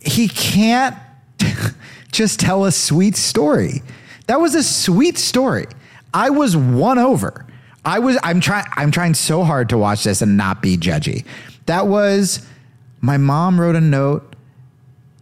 he 0.00 0.28
can't 0.28 0.96
just 2.10 2.40
tell 2.40 2.64
a 2.64 2.72
sweet 2.72 3.16
story. 3.16 3.82
That 4.26 4.40
was 4.40 4.54
a 4.54 4.62
sweet 4.62 5.18
story. 5.18 5.66
I 6.12 6.30
was 6.30 6.56
won 6.56 6.98
over. 6.98 7.46
I 7.84 7.98
was 7.98 8.18
I'm 8.22 8.40
trying 8.40 8.66
I'm 8.76 8.90
trying 8.90 9.14
so 9.14 9.44
hard 9.44 9.68
to 9.70 9.78
watch 9.78 10.04
this 10.04 10.22
and 10.22 10.36
not 10.36 10.62
be 10.62 10.76
judgy. 10.76 11.24
That 11.66 11.86
was 11.86 12.46
my 13.00 13.16
mom 13.16 13.60
wrote 13.60 13.76
a 13.76 13.80
note 13.80 14.27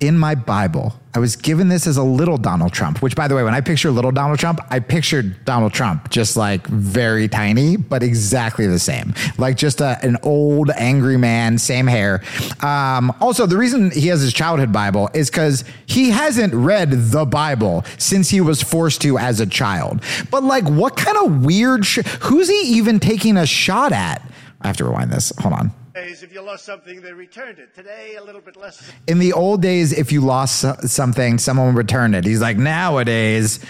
in 0.01 0.19
my 0.19 0.35
Bible 0.35 0.95
I 1.17 1.19
was 1.19 1.35
given 1.35 1.71
this 1.71 1.87
as 1.87 1.97
a 1.97 2.03
little 2.03 2.37
Donald 2.37 2.75
Trump, 2.75 3.01
which, 3.01 3.17
by 3.17 3.27
the 3.27 3.35
way, 3.35 3.43
when 3.43 3.55
I 3.55 3.63
picture 3.63 3.91
little 3.91 4.13
Donald 4.13 4.39
Trump, 4.39 4.61
I 4.69 4.81
pictured 4.81 5.47
Donald 5.47 5.73
Trump 5.73 6.11
just 6.11 6.37
like 6.37 6.67
very 6.67 7.27
tiny, 7.27 7.79
but 7.79 8.03
exactly 8.03 8.67
the 8.67 8.79
same. 8.79 9.15
Like 9.39 9.57
just 9.57 9.81
a, 9.81 9.99
an 10.03 10.19
old, 10.23 10.69
angry 10.77 11.17
man, 11.17 11.57
same 11.57 11.87
hair. 11.87 12.23
Um, 12.61 13.15
also, 13.19 13.47
the 13.47 13.57
reason 13.57 13.91
he 13.93 14.09
has 14.09 14.21
his 14.21 14.35
childhood 14.35 14.75
Bible 14.75 15.09
is 15.15 15.31
because 15.31 15.65
he 15.87 16.11
hasn't 16.11 16.53
read 16.53 16.91
the 16.91 17.25
Bible 17.25 17.87
since 17.97 18.29
he 18.29 18.43
was 18.43 18.63
forced 18.63 19.01
to 19.01 19.17
as 19.17 19.41
a 19.41 19.47
child. 19.47 20.03
But 20.31 20.45
like, 20.45 20.65
what 20.65 20.99
kind 20.99 21.17
of 21.17 21.47
weird, 21.47 21.87
sh- 21.87 22.01
who's 22.21 22.47
he 22.51 22.77
even 22.77 23.01
taking 23.01 23.39
a 23.39 23.47
shot 23.47 23.93
at? 23.93 24.21
I 24.61 24.67
have 24.67 24.77
to 24.77 24.85
rewind 24.85 25.11
this. 25.11 25.33
Hold 25.39 25.55
on. 25.55 25.73
Days, 25.97 26.23
if 26.23 26.33
you 26.33 26.43
lost 26.43 26.65
something, 26.65 27.01
they 27.01 27.13
returned 27.13 27.59
it. 27.59 27.75
Today, 27.75 28.17
a 28.17 28.23
little 28.23 28.43
bit 28.43 28.57
less. 28.57 28.93
In 29.07 29.19
the 29.19 29.33
old 29.33 29.63
days, 29.63 29.93
if 29.93 30.13
you 30.13 30.21
lost 30.21 30.61
something, 30.89 31.39
someone 31.39 31.69
would 31.69 31.77
return 31.77 32.15
it. 32.15 32.25
He's 32.25 32.41
like, 32.41 32.59
nowadays, 32.59 33.61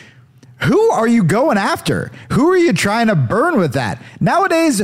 who 0.62 0.90
are 0.90 1.06
you 1.06 1.22
going 1.22 1.56
after? 1.56 2.10
Who 2.32 2.50
are 2.50 2.56
you 2.56 2.72
trying 2.72 3.06
to 3.06 3.14
burn 3.14 3.58
with 3.58 3.74
that? 3.74 4.02
Nowadays, 4.20 4.82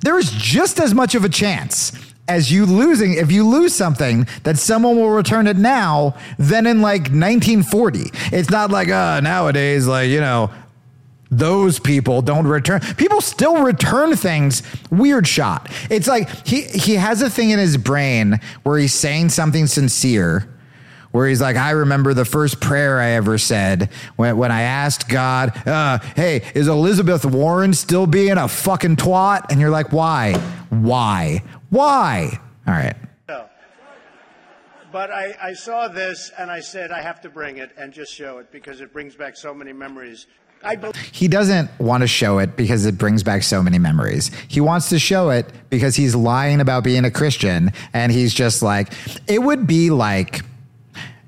there 0.00 0.18
is 0.18 0.30
just 0.30 0.78
as 0.78 0.94
much 0.94 1.16
of 1.16 1.24
a 1.24 1.28
chance 1.28 1.92
as 2.28 2.52
you 2.52 2.64
losing 2.64 3.14
if 3.14 3.32
you 3.32 3.44
lose 3.44 3.74
something 3.74 4.24
that 4.44 4.56
someone 4.56 4.94
will 4.94 5.10
return 5.10 5.48
it 5.48 5.56
now 5.56 6.14
than 6.38 6.64
in 6.64 6.80
like 6.80 7.10
1940 7.10 8.02
it's 8.30 8.50
not 8.50 8.70
like 8.70 8.88
uh 8.88 9.18
nowadays 9.18 9.88
like 9.88 10.08
you 10.08 10.20
know 10.20 10.48
those 11.30 11.78
people 11.78 12.22
don't 12.22 12.46
return 12.46 12.80
people 12.96 13.20
still 13.20 13.62
return 13.62 14.16
things 14.16 14.62
weird 14.90 15.26
shot 15.26 15.70
it's 15.88 16.08
like 16.08 16.28
he 16.46 16.62
he 16.62 16.94
has 16.94 17.22
a 17.22 17.30
thing 17.30 17.50
in 17.50 17.58
his 17.58 17.76
brain 17.76 18.40
where 18.62 18.78
he's 18.78 18.94
saying 18.94 19.28
something 19.28 19.66
sincere 19.66 20.48
where 21.12 21.26
he's 21.28 21.40
like, 21.40 21.56
I 21.56 21.70
remember 21.70 22.14
the 22.14 22.24
first 22.24 22.60
prayer 22.60 23.00
I 23.00 23.10
ever 23.10 23.36
said 23.36 23.90
when, 24.16 24.36
when 24.36 24.52
I 24.52 24.62
asked 24.62 25.08
God, 25.08 25.66
uh, 25.66 25.98
hey, 26.14 26.42
is 26.54 26.68
Elizabeth 26.68 27.24
Warren 27.24 27.74
still 27.74 28.06
being 28.06 28.38
a 28.38 28.46
fucking 28.46 28.96
twat? 28.96 29.50
And 29.50 29.60
you're 29.60 29.70
like, 29.70 29.92
why? 29.92 30.34
Why? 30.68 31.42
Why? 31.70 32.38
All 32.66 32.74
right. 32.74 32.94
But 34.92 35.12
I, 35.12 35.36
I 35.40 35.52
saw 35.52 35.86
this 35.86 36.32
and 36.36 36.50
I 36.50 36.58
said, 36.60 36.90
I 36.90 37.00
have 37.00 37.20
to 37.20 37.30
bring 37.30 37.58
it 37.58 37.70
and 37.76 37.92
just 37.92 38.12
show 38.12 38.38
it 38.38 38.50
because 38.50 38.80
it 38.80 38.92
brings 38.92 39.14
back 39.14 39.36
so 39.36 39.54
many 39.54 39.72
memories. 39.72 40.26
He 41.12 41.26
doesn't 41.26 41.70
want 41.78 42.02
to 42.02 42.06
show 42.06 42.38
it 42.38 42.56
because 42.56 42.84
it 42.84 42.98
brings 42.98 43.22
back 43.22 43.42
so 43.42 43.62
many 43.62 43.78
memories. 43.78 44.30
He 44.48 44.60
wants 44.60 44.90
to 44.90 44.98
show 44.98 45.30
it 45.30 45.50
because 45.70 45.96
he's 45.96 46.14
lying 46.14 46.60
about 46.60 46.84
being 46.84 47.04
a 47.04 47.10
Christian. 47.10 47.72
And 47.94 48.12
he's 48.12 48.34
just 48.34 48.62
like, 48.62 48.92
it 49.26 49.42
would 49.42 49.66
be 49.66 49.90
like, 49.90 50.42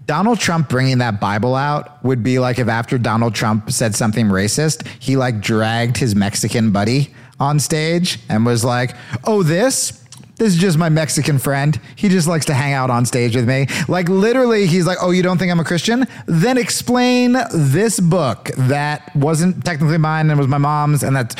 Donald 0.07 0.39
Trump 0.41 0.69
bringing 0.69 0.99
that 0.99 1.21
Bible 1.21 1.55
out 1.55 2.05
would 2.05 2.23
be 2.23 2.39
like 2.39 2.59
if 2.59 2.69
after 2.69 2.99
Donald 2.99 3.35
Trump 3.35 3.71
said 3.71 3.95
something 3.95 4.27
racist, 4.27 4.87
he 4.99 5.17
like 5.17 5.41
dragged 5.41 5.97
his 5.97 6.15
Mexican 6.15 6.71
buddy 6.71 7.15
on 7.41 7.59
stage 7.59 8.19
and 8.29 8.45
was 8.45 8.65
like, 8.65 8.95
"Oh, 9.25 9.43
this." 9.43 10.02
This 10.43 10.55
is 10.55 10.61
just 10.61 10.77
my 10.77 10.89
Mexican 10.89 11.39
friend. 11.39 11.79
He 11.95 12.09
just 12.09 12.27
likes 12.27 12.47
to 12.47 12.55
hang 12.55 12.73
out 12.73 12.91
on 12.91 13.07
stage 13.07 13.37
with 13.37 13.47
me. 13.47 13.69
Like 13.87 14.09
literally, 14.09 14.67
he's 14.67 14.89
like, 14.89 14.99
"Oh, 15.01 15.13
you 15.13 15.23
don't 15.23 15.39
think 15.39 15.53
I'm 15.53 15.61
a 15.61 15.65
Christian? 15.65 16.05
Then 16.27 16.59
explain 16.59 17.37
this 17.55 18.01
book 18.01 18.51
that 18.57 19.15
wasn't 19.15 19.65
technically 19.65 19.99
mine 19.99 20.31
and 20.31 20.41
was 20.41 20.49
my 20.49 20.59
mom's." 20.59 21.05
And 21.05 21.15
that 21.15 21.39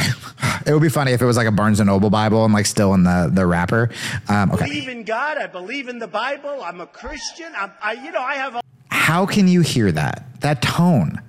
it 0.67 0.73
would 0.73 0.83
be 0.83 0.89
funny 0.89 1.11
if 1.11 1.21
it 1.21 1.25
was 1.25 1.37
like 1.37 1.49
a 1.49 1.51
Barnes 1.51 1.81
and 1.81 1.89
Noble 1.89 2.11
Bible 2.11 2.45
and 2.45 2.55
like 2.55 2.65
still 2.65 2.95
in 2.95 3.03
the 3.03 3.29
the 3.35 3.45
wrapper. 3.45 3.91
Um, 4.29 4.53
I 4.53 4.55
okay, 4.55 4.67
believe 4.67 4.89
in 4.89 5.03
God. 5.03 5.37
I 5.37 5.49
believe 5.49 5.89
in 5.89 5.99
the 5.99 6.07
Bible. 6.07 6.63
I'm 6.63 6.81
a 6.81 6.87
Christian. 6.87 7.53
I'm, 7.57 7.73
I, 7.83 7.95
you 7.95 8.13
know, 8.13 8.23
I 8.23 8.37
have 8.37 8.55
a 8.55 8.63
how 8.93 9.27
can 9.27 9.49
you 9.49 9.63
hear 9.63 9.91
that 9.91 10.25
that 10.43 10.63
tone 10.63 11.21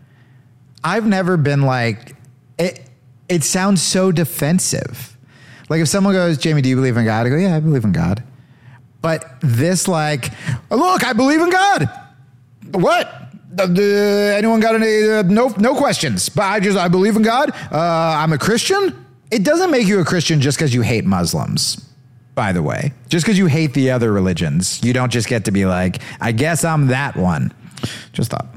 i've 0.84 1.08
never 1.08 1.38
been 1.38 1.64
like 1.64 2.16
it 2.60 2.88
it 3.30 3.44
sounds 3.44 3.82
so 3.82 4.12
defensive 4.12 5.13
like 5.74 5.82
if 5.82 5.88
someone 5.88 6.14
goes 6.14 6.38
jamie 6.38 6.62
do 6.62 6.70
you 6.70 6.76
believe 6.76 6.96
in 6.98 7.06
god 7.06 7.26
i 7.26 7.30
go 7.30 7.36
yeah 7.36 7.56
i 7.56 7.60
believe 7.60 7.84
in 7.84 7.92
god 7.92 8.24
but 9.02 9.38
this 9.42 9.88
like 9.88 10.32
look 10.70 11.04
i 11.04 11.14
believe 11.14 11.42
in 11.42 11.50
god 11.50 11.90
what 12.72 13.08
uh, 13.60 13.64
anyone 13.64 14.60
got 14.60 14.76
any 14.76 15.10
uh, 15.10 15.22
no 15.24 15.48
no 15.58 15.76
questions 15.76 16.30
but 16.30 16.44
i 16.44 16.60
just 16.60 16.78
i 16.78 16.88
believe 16.88 17.16
in 17.16 17.22
god 17.22 17.50
uh, 17.72 18.18
i'm 18.22 18.34
a 18.34 18.38
christian 18.38 19.06
it 19.32 19.44
doesn't 19.44 19.72
make 19.72 19.88
you 19.88 20.00
a 20.00 20.06
christian 20.06 20.40
just 20.40 20.58
because 20.58 20.74
you 20.74 20.82
hate 20.82 21.06
muslims 21.06 21.84
by 22.36 22.52
the 22.52 22.64
way. 22.64 22.94
Just 23.10 23.26
because 23.26 23.38
you 23.38 23.48
hate 23.48 23.74
the 23.74 23.92
other 23.92 24.12
religions, 24.12 24.84
you 24.84 24.94
don't 24.94 25.12
just 25.12 25.28
get 25.28 25.46
to 25.46 25.52
be 25.52 25.66
like, 25.66 26.02
I 26.20 26.32
guess 26.32 26.64
I'm 26.64 26.88
that 26.88 27.16
one. 27.16 27.54
Just 28.12 28.32
thought. 28.32 28.48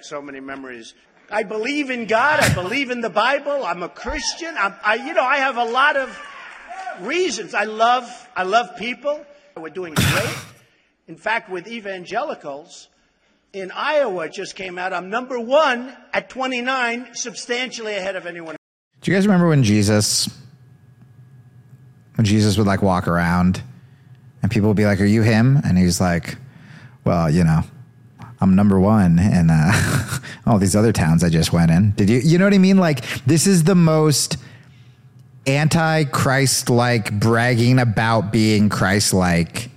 so 0.00 0.22
many 0.22 0.40
memories. 0.40 0.94
I 1.30 1.42
believe 1.42 1.90
in 1.90 2.06
God. 2.06 2.40
I 2.40 2.54
believe 2.54 2.90
in 2.90 3.00
the 3.00 3.10
Bible. 3.10 3.64
I'm 3.64 3.82
a 3.82 3.88
Christian. 3.88 4.54
I'm, 4.56 4.74
I, 4.84 4.94
you 4.94 5.14
know, 5.14 5.24
I 5.24 5.38
have 5.38 5.56
a 5.56 5.64
lot 5.64 5.96
of 5.96 6.16
reasons. 7.00 7.54
I 7.54 7.64
love, 7.64 8.28
I 8.36 8.44
love 8.44 8.76
people. 8.76 9.24
We're 9.56 9.70
doing 9.70 9.94
great. 9.94 10.36
In 11.08 11.16
fact, 11.16 11.50
with 11.50 11.66
evangelicals 11.66 12.88
in 13.52 13.70
Iowa, 13.70 14.26
it 14.26 14.32
just 14.32 14.54
came 14.54 14.78
out. 14.78 14.92
I'm 14.92 15.08
number 15.08 15.40
one 15.40 15.96
at 16.12 16.28
29, 16.28 17.14
substantially 17.14 17.94
ahead 17.96 18.16
of 18.16 18.26
anyone. 18.26 18.56
Do 19.00 19.10
you 19.10 19.16
guys 19.16 19.26
remember 19.26 19.48
when 19.48 19.62
Jesus, 19.62 20.28
when 22.16 22.24
Jesus 22.24 22.58
would 22.58 22.66
like 22.66 22.82
walk 22.82 23.08
around 23.08 23.62
and 24.42 24.50
people 24.50 24.68
would 24.68 24.76
be 24.76 24.84
like, 24.84 25.00
Are 25.00 25.06
you 25.06 25.22
him? 25.22 25.58
And 25.64 25.78
he's 25.78 26.00
like, 26.00 26.36
Well, 27.04 27.30
you 27.30 27.44
know, 27.44 27.62
I'm 28.40 28.54
number 28.54 28.78
one 28.78 29.18
in 29.18 29.50
uh, 29.50 30.18
all 30.46 30.58
these 30.58 30.76
other 30.76 30.92
towns 30.92 31.24
I 31.24 31.30
just 31.30 31.52
went 31.52 31.70
in. 31.70 31.92
Did 31.92 32.10
you, 32.10 32.18
you 32.18 32.38
know 32.38 32.44
what 32.44 32.54
I 32.54 32.58
mean? 32.58 32.78
Like, 32.78 33.04
this 33.24 33.46
is 33.46 33.64
the 33.64 33.74
most 33.74 34.36
anti 35.46 36.04
Christ 36.04 36.68
like 36.68 37.18
bragging 37.18 37.78
about 37.78 38.32
being 38.32 38.68
Christ 38.68 39.14
like. 39.14 39.70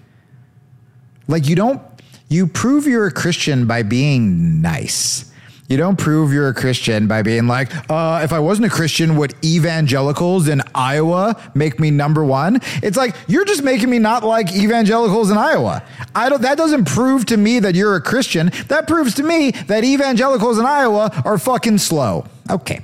Like, 1.27 1.47
you 1.47 1.55
don't, 1.55 1.81
you 2.27 2.47
prove 2.47 2.87
you're 2.87 3.07
a 3.07 3.11
Christian 3.11 3.65
by 3.67 3.83
being 3.83 4.61
nice. 4.61 5.28
You 5.69 5.77
don't 5.77 5.97
prove 5.97 6.33
you're 6.33 6.47
a 6.47 6.53
Christian 6.53 7.05
by 7.05 7.21
being 7.21 7.45
like, 7.45 7.69
uh, 7.91 8.21
if 8.23 8.33
I 8.33 8.39
wasn't 8.39 8.65
a 8.65 8.71
Christian, 8.71 9.15
would 9.17 9.35
evangelicals 9.45 10.47
in 10.47 10.63
Iowa 10.73 11.39
make 11.53 11.79
me 11.79 11.91
number 11.91 12.25
one? 12.25 12.59
It's 12.81 12.97
like 12.97 13.15
you're 13.27 13.45
just 13.45 13.61
making 13.61 13.91
me 13.91 13.99
not 13.99 14.23
like 14.23 14.51
evangelicals 14.51 15.29
in 15.29 15.37
Iowa. 15.37 15.83
I 16.15 16.27
don't. 16.29 16.41
That 16.41 16.57
doesn't 16.57 16.85
prove 16.85 17.27
to 17.27 17.37
me 17.37 17.59
that 17.59 17.75
you're 17.75 17.95
a 17.95 18.01
Christian. 18.01 18.51
That 18.69 18.87
proves 18.87 19.13
to 19.15 19.23
me 19.23 19.51
that 19.67 19.83
evangelicals 19.83 20.57
in 20.57 20.65
Iowa 20.65 21.11
are 21.23 21.37
fucking 21.37 21.77
slow. 21.77 22.25
Okay. 22.49 22.81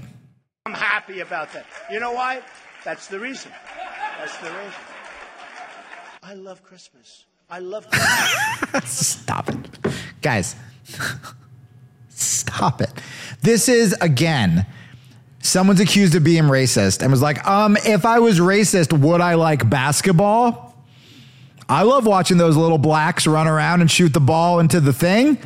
I'm 0.68 0.74
happy 0.74 1.22
about 1.22 1.54
that. 1.54 1.66
You 1.92 2.00
know 2.00 2.12
why? 2.12 2.44
That's 2.84 3.08
the 3.08 3.20
reason. 3.20 3.52
That's 4.20 4.38
the 4.38 4.52
reason. 4.52 4.74
I 6.22 6.36
love 6.36 6.62
Christmas. 6.62 7.26
I 7.50 7.60
love 7.60 7.90
Christmas. 7.90 8.90
Stop 8.92 9.50
it, 9.50 9.58
guys. 10.22 10.56
Stop 12.56 12.82
it. 12.82 12.92
This 13.42 13.68
is 13.70 13.94
again. 14.02 14.66
Someone's 15.40 15.80
accused 15.80 16.16
of 16.16 16.24
being 16.24 16.46
racist 16.46 17.04
and 17.04 17.12
was 17.12 17.22
like, 17.22 17.46
um, 17.46 17.78
if 17.86 18.04
I 18.04 18.18
was 18.18 18.40
racist, 18.40 18.98
would 18.98 19.22
I 19.22 19.36
like 19.36 19.70
basketball? 19.70 20.76
I 21.70 21.84
love 21.84 22.08
watching 22.08 22.38
those 22.38 22.58
little 22.58 22.80
blacks 22.80 23.28
run 23.28 23.48
around 23.48 23.82
and 23.82 23.92
shoot 23.92 24.12
the 24.14 24.20
ball 24.20 24.60
into 24.60 24.80
the 24.80 24.94
thing, 24.94 25.38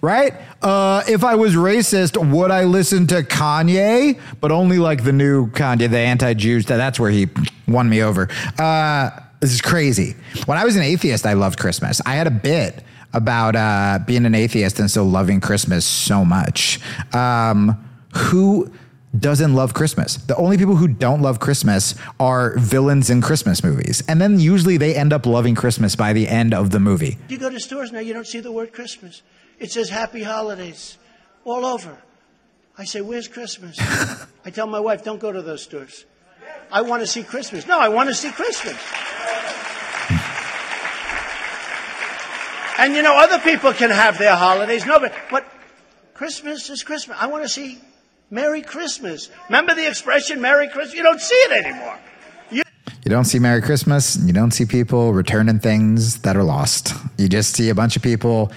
right? 0.00 0.34
Uh, 0.62 1.02
if 1.08 1.24
I 1.24 1.34
was 1.34 1.54
racist, 1.54 2.16
would 2.30 2.52
I 2.52 2.64
listen 2.64 3.08
to 3.08 3.22
Kanye? 3.22 4.20
But 4.40 4.52
only 4.52 4.78
like 4.78 5.02
the 5.02 5.12
new 5.12 5.48
Kanye, 5.48 5.90
the 5.90 5.98
anti-Jews. 5.98 6.66
That's 6.66 7.00
where 7.00 7.10
he 7.10 7.28
won 7.66 7.88
me 7.88 8.02
over. 8.02 8.28
Uh, 8.58 9.10
this 9.40 9.52
is 9.52 9.60
crazy. 9.60 10.14
When 10.46 10.56
I 10.58 10.64
was 10.64 10.76
an 10.76 10.82
atheist, 10.82 11.26
I 11.26 11.32
loved 11.32 11.58
Christmas. 11.58 12.00
I 12.06 12.14
had 12.14 12.28
a 12.28 12.32
bit 12.32 12.84
about 13.12 13.56
uh, 13.56 13.98
being 14.06 14.26
an 14.26 14.34
atheist 14.34 14.78
and 14.78 14.90
still 14.90 15.04
loving 15.04 15.40
Christmas 15.40 15.84
so 15.84 16.24
much. 16.24 16.80
Um, 17.14 17.84
who 18.14 18.70
doesn't 19.18 19.54
love 19.54 19.74
Christmas? 19.74 20.16
The 20.16 20.36
only 20.36 20.58
people 20.58 20.76
who 20.76 20.88
don't 20.88 21.22
love 21.22 21.40
Christmas 21.40 21.94
are 22.20 22.56
villains 22.58 23.10
in 23.10 23.22
Christmas 23.22 23.64
movies. 23.64 24.02
And 24.06 24.20
then 24.20 24.38
usually 24.38 24.76
they 24.76 24.94
end 24.94 25.12
up 25.12 25.26
loving 25.26 25.54
Christmas 25.54 25.96
by 25.96 26.12
the 26.12 26.28
end 26.28 26.52
of 26.52 26.70
the 26.70 26.80
movie. 26.80 27.18
You 27.28 27.38
go 27.38 27.50
to 27.50 27.60
stores 27.60 27.92
now, 27.92 28.00
you 28.00 28.12
don't 28.12 28.26
see 28.26 28.40
the 28.40 28.52
word 28.52 28.72
Christmas. 28.72 29.22
It 29.58 29.72
says 29.72 29.88
Happy 29.88 30.22
Holidays 30.22 30.98
all 31.44 31.64
over. 31.64 31.98
I 32.76 32.84
say, 32.84 33.00
Where's 33.00 33.26
Christmas? 33.26 33.76
I 34.44 34.50
tell 34.50 34.66
my 34.66 34.80
wife, 34.80 35.02
Don't 35.02 35.18
go 35.18 35.32
to 35.32 35.42
those 35.42 35.62
stores. 35.62 36.04
I 36.70 36.82
want 36.82 37.02
to 37.02 37.06
see 37.06 37.22
Christmas. 37.22 37.66
No, 37.66 37.78
I 37.78 37.88
want 37.88 38.08
to 38.08 38.14
see 38.14 38.30
Christmas. 38.30 38.76
And 42.78 42.94
you 42.94 43.02
know, 43.02 43.16
other 43.18 43.40
people 43.40 43.72
can 43.72 43.90
have 43.90 44.18
their 44.18 44.36
holidays. 44.36 44.86
No, 44.86 45.00
but, 45.00 45.12
but 45.30 45.44
Christmas 46.14 46.70
is 46.70 46.82
Christmas. 46.84 47.16
I 47.20 47.26
want 47.26 47.42
to 47.42 47.48
see 47.48 47.78
Merry 48.30 48.62
Christmas. 48.62 49.30
Remember 49.48 49.74
the 49.74 49.88
expression 49.88 50.40
Merry 50.40 50.68
Christmas? 50.68 50.94
You 50.94 51.02
don't 51.02 51.20
see 51.20 51.34
it 51.34 51.64
anymore. 51.66 51.98
You, 52.50 52.62
You 53.04 53.10
don't 53.10 53.24
see 53.24 53.40
Merry 53.40 53.62
Christmas, 53.62 54.14
and 54.14 54.28
you 54.28 54.32
don't 54.32 54.52
see 54.52 54.64
people 54.64 55.12
returning 55.12 55.58
things 55.58 56.20
that 56.20 56.36
are 56.36 56.44
lost. 56.44 56.92
You 57.16 57.28
just 57.28 57.54
see 57.54 57.68
a 57.68 57.74
bunch 57.74 57.96
of 57.96 58.02
people 58.02 58.52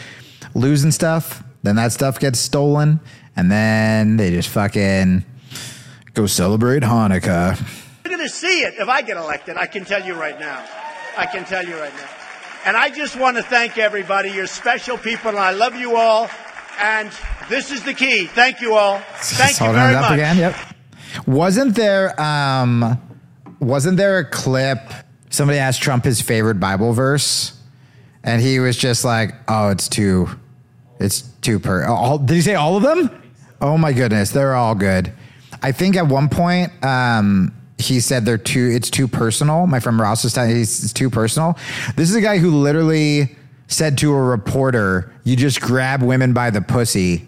losing 0.53 0.91
stuff, 0.91 1.43
then 1.63 1.75
that 1.77 1.91
stuff 1.91 2.19
gets 2.19 2.37
stolen, 2.37 2.99
and 3.35 3.51
then 3.51 4.17
they 4.17 4.29
just 4.29 4.49
fucking 4.49 5.25
go 6.13 6.27
celebrate 6.27 6.83
Hanukkah. 6.83 7.59
You're 8.05 8.17
going 8.17 8.27
to 8.27 8.33
see 8.33 8.61
it 8.61 8.75
if 8.77 8.87
I 8.89 9.01
get 9.01 9.17
elected. 9.17 9.57
I 9.57 9.65
can 9.65 9.85
tell 9.85 10.05
you 10.05 10.13
right 10.13 10.39
now. 10.39 10.63
I 11.17 11.25
can 11.25 11.43
tell 11.45 11.65
you 11.65 11.77
right 11.79 11.93
now. 11.95 12.09
And 12.65 12.77
I 12.77 12.89
just 12.89 13.15
want 13.19 13.37
to 13.37 13.43
thank 13.43 13.77
everybody. 13.77 14.29
You're 14.29 14.47
special 14.47 14.97
people, 14.97 15.29
and 15.29 15.39
I 15.39 15.51
love 15.51 15.75
you 15.75 15.95
all. 15.95 16.29
And 16.79 17.11
this 17.49 17.71
is 17.71 17.83
the 17.83 17.93
key. 17.93 18.25
Thank 18.27 18.61
you 18.61 18.75
all. 18.75 18.99
Thank 19.15 19.59
you 19.59 19.71
very 19.71 19.95
much. 19.95 20.11
again. 20.11 20.37
Yep. 20.37 20.55
Wasn't 21.27 21.75
there 21.75 22.19
um 22.21 22.99
wasn't 23.59 23.97
there 23.97 24.19
a 24.19 24.25
clip 24.29 24.79
somebody 25.29 25.59
asked 25.59 25.81
Trump 25.81 26.05
his 26.05 26.21
favorite 26.21 26.59
Bible 26.59 26.93
verse, 26.93 27.53
and 28.23 28.41
he 28.41 28.59
was 28.59 28.77
just 28.77 29.03
like, 29.03 29.33
"Oh, 29.47 29.69
it's 29.69 29.87
too, 29.89 30.29
it's 30.99 31.21
too 31.41 31.59
per." 31.59 31.85
All, 31.85 32.17
did 32.19 32.35
he 32.35 32.41
say 32.41 32.55
all 32.55 32.77
of 32.77 32.83
them? 32.83 33.09
Oh 33.59 33.77
my 33.77 33.91
goodness, 33.93 34.31
they're 34.31 34.55
all 34.55 34.75
good. 34.75 35.11
I 35.61 35.71
think 35.71 35.95
at 35.95 36.07
one 36.07 36.29
point 36.29 36.71
um, 36.83 37.53
he 37.81 37.99
said 37.99 38.25
they're 38.25 38.37
too. 38.37 38.71
It's 38.73 38.89
too 38.89 39.07
personal. 39.07 39.67
My 39.67 39.79
friend 39.79 39.99
Ross 39.99 40.23
was 40.23 40.33
telling 40.33 40.55
he's 40.55 40.83
it's 40.83 40.93
too 40.93 41.09
personal. 41.09 41.57
This 41.95 42.09
is 42.09 42.15
a 42.15 42.21
guy 42.21 42.37
who 42.37 42.51
literally 42.51 43.35
said 43.67 43.97
to 43.99 44.13
a 44.13 44.21
reporter, 44.21 45.11
"You 45.23 45.35
just 45.35 45.61
grab 45.61 46.01
women 46.01 46.33
by 46.33 46.49
the 46.49 46.61
pussy." 46.61 47.27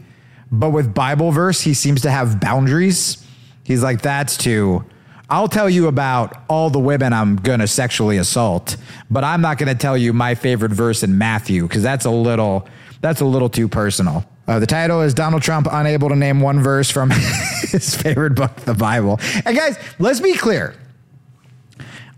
But 0.52 0.70
with 0.70 0.94
Bible 0.94 1.32
verse, 1.32 1.62
he 1.62 1.74
seems 1.74 2.02
to 2.02 2.12
have 2.12 2.40
boundaries. 2.40 3.18
He's 3.64 3.84
like, 3.84 4.02
"That's 4.02 4.38
too." 4.38 4.86
I'll 5.30 5.48
tell 5.48 5.70
you 5.70 5.88
about 5.88 6.44
all 6.48 6.70
the 6.70 6.80
women 6.80 7.12
I'm 7.12 7.38
to 7.60 7.68
sexually 7.68 8.18
assault, 8.18 8.78
but 9.10 9.24
I'm 9.24 9.42
not 9.42 9.58
to 9.70 9.76
tell 9.76 9.98
you 9.98 10.14
my 10.14 10.36
favorite 10.36 10.72
verse 10.72 11.02
in 11.02 11.18
Matthew 11.18 11.64
because 11.64 11.82
that's 11.82 12.06
a 12.06 12.12
little 12.12 12.68
that's 13.02 13.20
a 13.20 13.26
little 13.26 13.50
too 13.50 13.68
personal. 13.68 14.26
Uh, 14.48 14.60
the 14.60 14.68
title 14.68 15.02
is 15.02 15.14
Donald 15.14 15.42
Trump 15.42 15.68
unable 15.72 16.10
to 16.10 16.16
name 16.16 16.42
one 16.42 16.62
verse 16.62 16.90
from 16.90 17.10
his 17.70 17.96
favorite 17.96 18.36
book, 18.36 18.56
the 18.58 18.74
Bible. 18.74 19.20
And 19.46 19.56
guys, 19.56 19.78
let's 20.00 20.20
be 20.20 20.36
clear. 20.36 20.76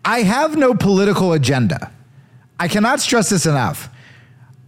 I 0.04 0.22
have 0.22 0.56
no 0.56 0.74
political 0.74 1.34
agenda. 1.34 1.92
I 2.60 2.68
cannot 2.68 3.00
stress 3.00 3.30
this 3.30 3.46
enough. 3.46 3.90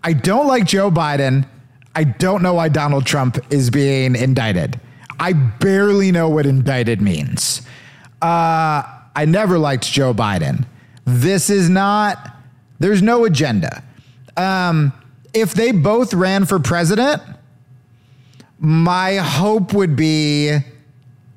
I 0.03 0.13
don't 0.13 0.47
like 0.47 0.65
Joe 0.65 0.91
Biden. 0.91 1.47
I 1.95 2.03
don't 2.03 2.43
know 2.43 2.53
why 2.53 2.69
Donald 2.69 3.05
Trump 3.05 3.39
is 3.51 3.69
being 3.69 4.15
indicted. 4.15 4.79
I 5.19 5.33
barely 5.33 6.11
know 6.11 6.29
what 6.29 6.45
indicted 6.45 7.01
means. 7.01 7.61
Uh, 8.21 8.83
I 9.15 9.25
never 9.25 9.57
liked 9.57 9.91
Joe 9.91 10.13
Biden. 10.13 10.65
This 11.05 11.49
is 11.49 11.69
not, 11.69 12.35
there's 12.79 13.01
no 13.01 13.25
agenda. 13.25 13.83
Um, 14.35 14.93
if 15.33 15.53
they 15.53 15.71
both 15.71 16.13
ran 16.13 16.45
for 16.45 16.59
president, 16.59 17.21
my 18.59 19.15
hope 19.15 19.73
would 19.73 19.95
be, 19.95 20.51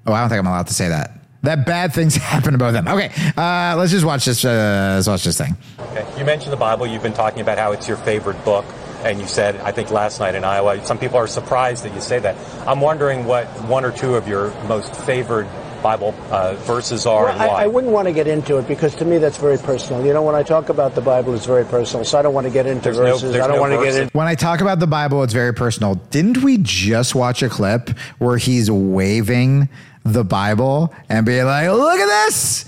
oh, 0.07 0.13
I 0.13 0.21
don't 0.21 0.29
think 0.29 0.39
I'm 0.39 0.47
allowed 0.47 0.67
to 0.69 0.75
say 0.75 0.89
that. 0.89 1.13
That 1.43 1.65
bad 1.65 1.93
things 1.95 2.17
happen 2.17 2.53
to 2.53 2.59
both 2.59 2.75
of 2.75 2.85
them. 2.85 2.89
Okay, 2.89 3.11
uh, 3.37 3.75
let's 3.77 3.91
just 3.91 4.05
watch 4.05 4.25
this. 4.25 4.45
Uh, 4.45 4.95
let's 4.97 5.09
watch 5.09 5.25
this 5.25 5.39
thing. 5.39 5.57
Okay. 5.79 6.07
You 6.19 6.25
mentioned 6.25 6.53
the 6.53 6.59
Bible. 6.59 6.87
You've 6.87 7.03
been 7.03 7.13
talking 7.13 7.41
about 7.41 7.59
how 7.59 7.73
it's 7.73 7.89
your 7.89 7.97
favorite 7.99 8.43
book. 8.45 8.65
And 9.03 9.19
you 9.19 9.27
said, 9.27 9.57
I 9.57 9.73
think 9.73 9.91
last 9.91 10.21
night 10.21 10.35
in 10.35 10.45
Iowa, 10.45 10.85
some 10.85 10.99
people 10.99 11.17
are 11.17 11.27
surprised 11.27 11.85
that 11.85 11.95
you 11.95 12.03
say 12.03 12.19
that. 12.19 12.37
I'm 12.69 12.83
wondering 12.83 13.25
what 13.25 13.47
one 13.65 13.83
or 13.83 13.93
two 13.93 14.15
of 14.15 14.29
your 14.29 14.51
most 14.65 14.95
favored 14.95 15.49
Bible 15.83 16.15
uh, 16.31 16.55
verses 16.55 17.07
are 17.07 17.25
Well, 17.25 17.33
and 17.33 17.41
why. 17.41 17.47
I, 17.47 17.65
I 17.65 17.67
wouldn't 17.67 17.93
want 17.93 18.09
to 18.09 18.13
get 18.13 18.27
into 18.27 18.59
it 18.59 18.69
because 18.69 18.95
to 18.97 19.05
me 19.05 19.19
that's 19.19 19.37
very 19.39 19.59
personal. 19.59 20.05
You 20.05 20.13
know, 20.13 20.23
when 20.23 20.35
I 20.35 20.43
talk 20.43 20.69
about 20.69 20.95
the 20.95 21.01
Bible, 21.01 21.35
it's 21.35 21.47
very 21.47 21.65
personal. 21.65 22.05
So 22.05 22.19
I 22.19 22.23
don't 22.23 22.35
want 22.35 22.47
to 22.47 22.53
get 22.53 22.67
into 22.67 22.85
There's 22.85 22.97
verses. 22.97 23.33
there's 23.33 23.45
I 23.45 23.47
don't 23.47 23.57
no 23.57 23.61
want 23.63 23.73
to 23.73 23.85
get 23.85 23.95
into. 24.03 24.17
When 24.17 24.27
I 24.27 24.35
talk 24.35 24.61
about 24.61 24.79
the 24.79 24.87
Bible, 24.87 25.23
it's 25.23 25.33
very 25.33 25.55
personal. 25.55 25.97
Didn't 26.11 26.39
we 26.39 26.59
just 26.59 27.15
watch 27.15 27.43
a 27.43 27.49
clip 27.49 27.91
where 28.19 28.37
he's 28.37 28.71
waving 28.71 29.69
the 30.05 30.25
Bible 30.25 30.95
and 31.09 31.27
being 31.27 31.45
like, 31.45 31.69
"Look 31.69 31.99
at 31.99 32.07
this! 32.27 32.65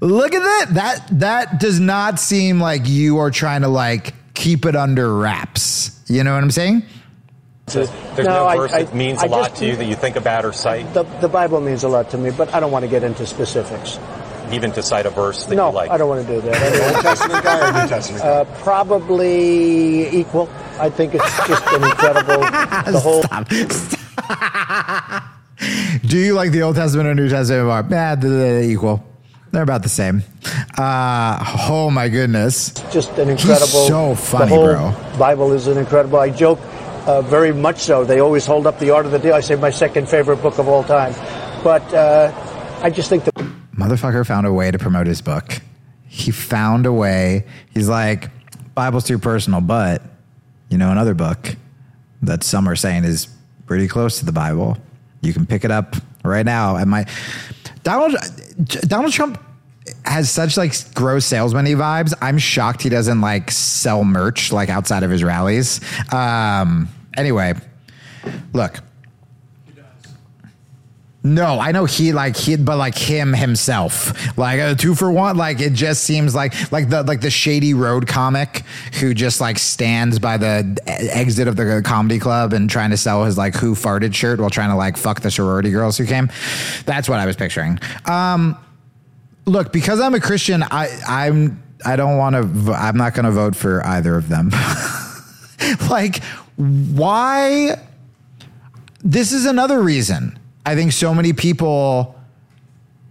Look 0.00 0.34
at 0.34 0.40
that! 0.42 0.74
That 0.74 1.20
that 1.20 1.60
does 1.60 1.80
not 1.80 2.18
seem 2.18 2.60
like 2.60 2.82
you 2.88 3.18
are 3.18 3.30
trying 3.30 3.62
to 3.62 3.68
like 3.68 4.14
keep 4.34 4.66
it 4.66 4.76
under 4.76 5.14
wraps." 5.14 5.98
You 6.06 6.22
know 6.24 6.34
what 6.34 6.42
I'm 6.42 6.50
saying? 6.50 6.82
There's 7.66 7.90
No, 8.18 8.24
no, 8.24 8.46
I- 8.46 8.56
verse 8.56 8.72
I- 8.72 8.82
that 8.84 8.94
means 8.94 9.22
a 9.22 9.24
I 9.24 9.28
lot 9.28 9.48
just- 9.50 9.60
to 9.60 9.66
you 9.66 9.76
that 9.76 9.84
you 9.86 9.94
think 9.94 10.16
about 10.16 10.44
or 10.44 10.52
cite, 10.52 10.92
The, 10.94 11.04
the 11.20 11.28
Bible 11.28 11.60
means 11.60 11.82
a 11.84 11.88
lot 11.88 12.10
to 12.10 12.18
me, 12.18 12.30
but 12.30 12.54
I 12.54 12.60
don't 12.60 12.70
want 12.70 12.84
to 12.84 12.88
get 12.90 13.02
into 13.02 13.26
specifics. 13.26 13.98
even 14.52 14.70
to 14.72 14.82
cite 14.82 15.06
a 15.06 15.10
verse 15.10 15.46
that 15.46 15.56
no, 15.56 15.70
you 15.70 15.74
like. 15.74 15.90
I 15.90 15.96
don't 15.96 16.08
want 16.08 16.26
to 16.26 16.32
do 16.34 16.40
that. 16.42 16.94
Old 16.94 17.02
Testament 17.02 17.42
guy 17.44 17.68
or 17.68 17.72
New 17.82 17.88
Testament 17.88 18.22
guy? 18.22 18.28
uh, 18.28 18.44
probably 18.62 20.08
equal. 20.20 20.48
I 20.78 20.90
think 20.90 21.14
it's 21.14 21.36
just 21.48 21.66
an 21.68 21.82
incredible. 21.84 22.42
The 22.92 23.00
whole 23.00 23.22
Do 26.06 26.18
you 26.18 26.34
like 26.34 26.50
the 26.52 26.62
Old 26.62 26.76
Testament 26.76 27.08
or 27.08 27.14
New 27.14 27.28
Testament 27.28 27.66
more? 27.66 27.82
Nah, 27.82 28.14
they're, 28.16 28.30
they're 28.30 28.62
equal. 28.62 29.02
They're 29.50 29.62
about 29.62 29.82
the 29.82 29.88
same. 29.88 30.22
Uh, 30.76 31.38
oh 31.70 31.88
my 31.90 32.08
goodness. 32.08 32.70
just 32.92 33.10
an 33.18 33.30
incredible. 33.30 33.86
so 33.86 34.14
funny, 34.14 34.50
the 34.50 34.54
whole 34.54 34.64
bro. 34.66 35.18
Bible 35.18 35.52
is 35.52 35.68
an 35.68 35.78
incredible. 35.78 36.18
I 36.18 36.28
joke 36.30 36.58
uh, 37.06 37.22
very 37.22 37.52
much 37.52 37.78
so. 37.78 38.04
They 38.04 38.20
always 38.20 38.46
hold 38.46 38.66
up 38.66 38.78
the 38.78 38.90
Art 38.90 39.06
of 39.06 39.12
the 39.12 39.18
Deal. 39.18 39.34
I 39.34 39.40
say 39.40 39.56
my 39.56 39.70
second 39.70 40.08
favorite 40.08 40.42
book 40.42 40.58
of 40.58 40.68
all 40.68 40.84
time, 40.84 41.12
but 41.62 41.82
uh, 41.94 42.32
I 42.82 42.90
just 42.90 43.08
think 43.08 43.24
that 43.24 43.34
Motherfucker 43.76 44.26
found 44.26 44.46
a 44.46 44.52
way 44.52 44.70
to 44.70 44.78
promote 44.78 45.06
his 45.06 45.20
book. 45.20 45.60
He 46.06 46.30
found 46.30 46.86
a 46.86 46.92
way. 46.92 47.44
He's 47.72 47.88
like, 47.88 48.30
Bible's 48.74 49.04
too 49.04 49.18
personal, 49.18 49.60
but 49.60 50.02
you 50.70 50.78
know, 50.78 50.90
another 50.90 51.14
book 51.14 51.56
that 52.22 52.42
some 52.42 52.68
are 52.68 52.76
saying 52.76 53.04
is 53.04 53.28
pretty 53.66 53.88
close 53.88 54.18
to 54.20 54.24
the 54.24 54.32
Bible. 54.32 54.76
You 55.20 55.32
can 55.32 55.46
pick 55.46 55.64
it 55.64 55.70
up 55.70 55.96
right 56.24 56.46
now. 56.46 56.76
And 56.76 56.90
my 56.90 57.06
Donald 57.82 58.14
Donald 58.86 59.12
Trump 59.12 59.42
has 60.04 60.30
such 60.30 60.56
like 60.56 60.72
gross 60.94 61.26
salesman 61.26 61.66
vibes. 61.66 62.14
I'm 62.20 62.38
shocked 62.38 62.82
he 62.82 62.88
doesn't 62.88 63.20
like 63.20 63.50
sell 63.50 64.04
merch 64.04 64.52
like 64.52 64.68
outside 64.68 65.02
of 65.02 65.10
his 65.10 65.22
rallies. 65.22 65.80
Um, 66.12 66.88
anyway, 67.16 67.54
look. 68.52 68.80
No, 71.26 71.58
I 71.58 71.72
know 71.72 71.86
he 71.86 72.12
like 72.12 72.36
he, 72.36 72.54
but 72.56 72.76
like 72.76 72.98
him 72.98 73.32
himself, 73.32 74.36
like 74.36 74.60
a 74.60 74.74
two 74.74 74.94
for 74.94 75.10
one. 75.10 75.38
Like 75.38 75.58
it 75.58 75.72
just 75.72 76.04
seems 76.04 76.34
like 76.34 76.70
like 76.70 76.90
the 76.90 77.02
like 77.02 77.22
the 77.22 77.30
shady 77.30 77.72
road 77.72 78.06
comic 78.06 78.62
who 79.00 79.14
just 79.14 79.40
like 79.40 79.58
stands 79.58 80.18
by 80.18 80.36
the 80.36 80.78
exit 80.86 81.48
of 81.48 81.56
the 81.56 81.80
comedy 81.82 82.18
club 82.18 82.52
and 82.52 82.68
trying 82.68 82.90
to 82.90 82.98
sell 82.98 83.24
his 83.24 83.38
like 83.38 83.54
who 83.54 83.74
farted 83.74 84.14
shirt 84.14 84.38
while 84.38 84.50
trying 84.50 84.68
to 84.68 84.76
like 84.76 84.98
fuck 84.98 85.22
the 85.22 85.30
sorority 85.30 85.70
girls 85.70 85.96
who 85.96 86.04
came. 86.04 86.28
That's 86.84 87.08
what 87.08 87.18
I 87.20 87.24
was 87.24 87.36
picturing. 87.36 87.78
Um, 88.04 88.58
look, 89.46 89.72
because 89.72 90.00
I'm 90.00 90.12
a 90.12 90.20
Christian, 90.20 90.62
I 90.62 90.90
I'm 91.08 91.62
I 91.84 91.96
don't 91.96 92.16
want 92.16 92.34
to. 92.34 92.72
I'm 92.72 92.96
not 92.96 93.14
going 93.14 93.24
to 93.26 93.30
vote 93.30 93.54
for 93.54 93.84
either 93.86 94.16
of 94.16 94.28
them. 94.28 94.50
like, 95.90 96.22
why? 96.56 97.76
this 99.04 99.32
is 99.32 99.44
another 99.44 99.82
reason 99.82 100.38
I 100.66 100.74
think 100.74 100.92
so 100.92 101.14
many 101.14 101.34
people 101.34 102.18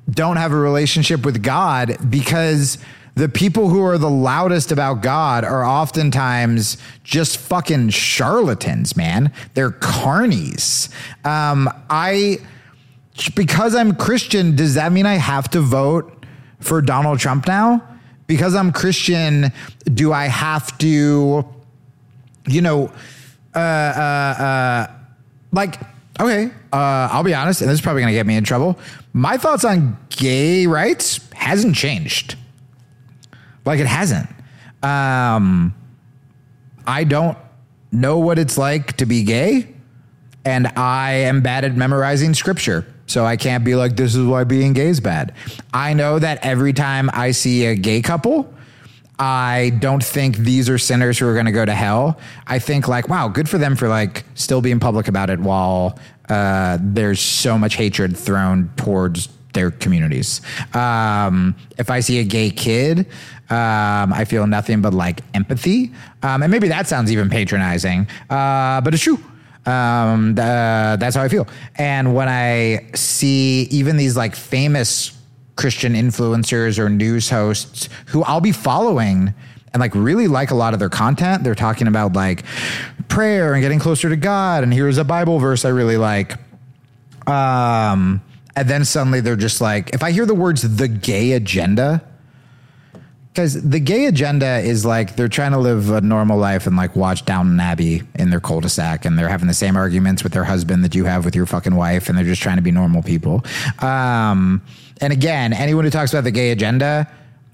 don't 0.09 0.37
have 0.37 0.51
a 0.51 0.57
relationship 0.57 1.23
with 1.23 1.43
God 1.43 1.97
because 2.09 2.79
the 3.13 3.29
people 3.29 3.69
who 3.69 3.83
are 3.83 3.99
the 3.99 4.09
loudest 4.09 4.71
about 4.71 5.03
God 5.03 5.43
are 5.43 5.63
oftentimes 5.63 6.77
just 7.03 7.37
fucking 7.37 7.89
charlatans, 7.89 8.97
man. 8.97 9.31
They're 9.53 9.69
carnies. 9.69 10.89
Um, 11.23 11.69
I, 11.91 12.39
because 13.35 13.75
I'm 13.75 13.95
Christian, 13.95 14.55
does 14.55 14.73
that 14.73 14.91
mean 14.91 15.05
I 15.05 15.15
have 15.15 15.47
to 15.51 15.61
vote 15.61 16.25
for 16.59 16.81
Donald 16.81 17.19
Trump 17.19 17.47
now? 17.47 17.87
Because 18.25 18.55
I'm 18.55 18.71
Christian, 18.71 19.53
do 19.85 20.11
I 20.11 20.25
have 20.25 20.75
to, 20.79 21.47
you 22.47 22.61
know, 22.61 22.91
uh, 23.55 23.59
uh, 23.59 24.43
uh, 24.43 24.91
like, 25.51 25.79
okay, 26.19 26.51
uh, 26.71 27.09
I'll 27.11 27.23
be 27.23 27.33
honest, 27.33 27.61
and 27.61 27.69
this 27.69 27.75
is 27.75 27.81
probably 27.81 28.01
going 28.01 28.11
to 28.11 28.17
get 28.17 28.25
me 28.25 28.35
in 28.35 28.43
trouble. 28.43 28.79
My 29.13 29.37
thoughts 29.37 29.63
on 29.65 29.97
gay 30.09 30.67
rights 30.67 31.19
hasn't 31.33 31.75
changed. 31.75 32.35
Like, 33.65 33.79
it 33.79 33.87
hasn't. 33.87 34.29
Um, 34.81 35.73
I 36.85 37.03
don't 37.03 37.37
know 37.91 38.17
what 38.17 38.39
it's 38.39 38.57
like 38.57 38.97
to 38.97 39.05
be 39.05 39.23
gay, 39.23 39.73
and 40.43 40.67
I 40.75 41.11
am 41.11 41.41
bad 41.41 41.63
at 41.63 41.75
memorizing 41.75 42.33
scripture. 42.33 42.85
So 43.05 43.25
I 43.25 43.37
can't 43.37 43.63
be 43.63 43.75
like, 43.75 43.95
this 43.95 44.15
is 44.15 44.25
why 44.25 44.43
being 44.43 44.73
gay 44.73 44.87
is 44.87 44.99
bad. 44.99 45.33
I 45.73 45.93
know 45.93 46.19
that 46.19 46.39
every 46.41 46.73
time 46.73 47.09
I 47.13 47.31
see 47.31 47.65
a 47.65 47.75
gay 47.75 48.01
couple, 48.01 48.52
I 49.25 49.69
don't 49.79 50.03
think 50.03 50.35
these 50.35 50.69
are 50.69 50.77
sinners 50.77 51.17
who 51.17 51.25
are 51.29 51.33
going 51.33 51.45
to 51.45 51.53
go 51.53 51.63
to 51.63 51.73
hell. 51.73 52.19
I 52.45 52.59
think 52.59 52.89
like, 52.89 53.07
wow, 53.07 53.29
good 53.29 53.47
for 53.47 53.57
them 53.57 53.77
for 53.77 53.87
like 53.87 54.25
still 54.35 54.59
being 54.59 54.81
public 54.81 55.07
about 55.07 55.29
it 55.29 55.39
while 55.39 55.97
uh, 56.27 56.77
there's 56.81 57.21
so 57.21 57.57
much 57.57 57.75
hatred 57.75 58.17
thrown 58.17 58.69
towards 58.75 59.29
their 59.53 59.71
communities. 59.71 60.41
Um, 60.73 61.55
if 61.77 61.89
I 61.89 62.01
see 62.01 62.19
a 62.19 62.25
gay 62.25 62.49
kid, 62.49 63.07
um, 63.49 64.11
I 64.11 64.25
feel 64.27 64.45
nothing 64.45 64.81
but 64.81 64.93
like 64.93 65.21
empathy. 65.33 65.93
Um, 66.21 66.43
and 66.43 66.51
maybe 66.51 66.67
that 66.67 66.89
sounds 66.89 67.09
even 67.09 67.29
patronizing, 67.29 68.09
uh, 68.29 68.81
but 68.81 68.93
it's 68.93 69.03
true. 69.03 69.23
Um, 69.65 70.31
uh, 70.37 70.97
that's 70.97 71.15
how 71.15 71.23
I 71.23 71.29
feel. 71.29 71.47
And 71.77 72.13
when 72.13 72.27
I 72.27 72.89
see 72.93 73.69
even 73.71 73.95
these 73.95 74.17
like 74.17 74.35
famous 74.35 75.17
Christian 75.55 75.93
influencers 75.93 76.79
or 76.79 76.89
news 76.89 77.29
hosts 77.29 77.89
who 78.07 78.23
I'll 78.23 78.41
be 78.41 78.51
following 78.51 79.33
and 79.73 79.81
like 79.81 79.93
really 79.95 80.27
like 80.27 80.51
a 80.51 80.55
lot 80.55 80.73
of 80.73 80.79
their 80.79 80.89
content. 80.89 81.43
They're 81.43 81.55
talking 81.55 81.87
about 81.87 82.13
like 82.13 82.43
prayer 83.07 83.53
and 83.53 83.61
getting 83.61 83.79
closer 83.79 84.09
to 84.09 84.15
God. 84.15 84.63
And 84.63 84.73
here's 84.73 84.97
a 84.97 85.03
Bible 85.03 85.39
verse 85.39 85.65
I 85.65 85.69
really 85.69 85.97
like. 85.97 86.33
Um, 87.27 88.21
and 88.55 88.69
then 88.69 88.85
suddenly 88.85 89.21
they're 89.21 89.35
just 89.35 89.61
like, 89.61 89.93
if 89.93 90.03
I 90.03 90.11
hear 90.11 90.25
the 90.25 90.35
words 90.35 90.61
the 90.61 90.87
gay 90.87 91.33
agenda, 91.33 92.03
Because 93.33 93.67
the 93.67 93.79
gay 93.79 94.05
agenda 94.05 94.59
is 94.59 94.85
like 94.85 95.15
they're 95.15 95.27
trying 95.27 95.53
to 95.53 95.57
live 95.57 95.89
a 95.89 96.01
normal 96.01 96.37
life 96.37 96.67
and 96.67 96.77
like 96.77 96.95
watch 96.95 97.25
Downton 97.25 97.59
Abbey 97.59 98.03
in 98.13 98.29
their 98.29 98.39
cul-de-sac, 98.39 99.05
and 99.05 99.17
they're 99.17 99.27
having 99.27 99.47
the 99.47 99.55
same 99.55 99.75
arguments 99.75 100.23
with 100.23 100.33
their 100.33 100.43
husband 100.43 100.83
that 100.83 100.93
you 100.93 101.05
have 101.05 101.25
with 101.25 101.35
your 101.35 101.47
fucking 101.47 101.73
wife, 101.73 102.09
and 102.09 102.15
they're 102.15 102.25
just 102.25 102.43
trying 102.43 102.57
to 102.57 102.61
be 102.61 102.69
normal 102.69 103.01
people. 103.01 103.43
Um, 103.79 104.61
and 105.01 105.11
again, 105.11 105.51
anyone 105.51 105.83
who 105.83 105.89
talks 105.89 106.13
about 106.13 106.25
the 106.25 106.31
gay 106.31 106.51
agenda, 106.51 107.11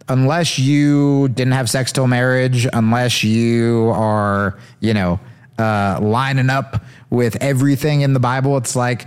unless 0.10 0.60
you 0.60 1.30
didn't 1.30 1.54
have 1.54 1.70
sex 1.70 1.94
till 1.94 2.08
marriage, 2.08 2.68
unless 2.74 3.24
you 3.24 3.90
are, 3.96 4.60
you 4.82 4.94
know, 4.94 5.18
uh, 5.58 5.98
lining 6.02 6.50
up 6.50 6.84
with 7.10 7.38
everything 7.42 8.02
in 8.02 8.12
the 8.12 8.20
Bible, 8.20 8.58
it's 8.58 8.76
like 8.76 9.06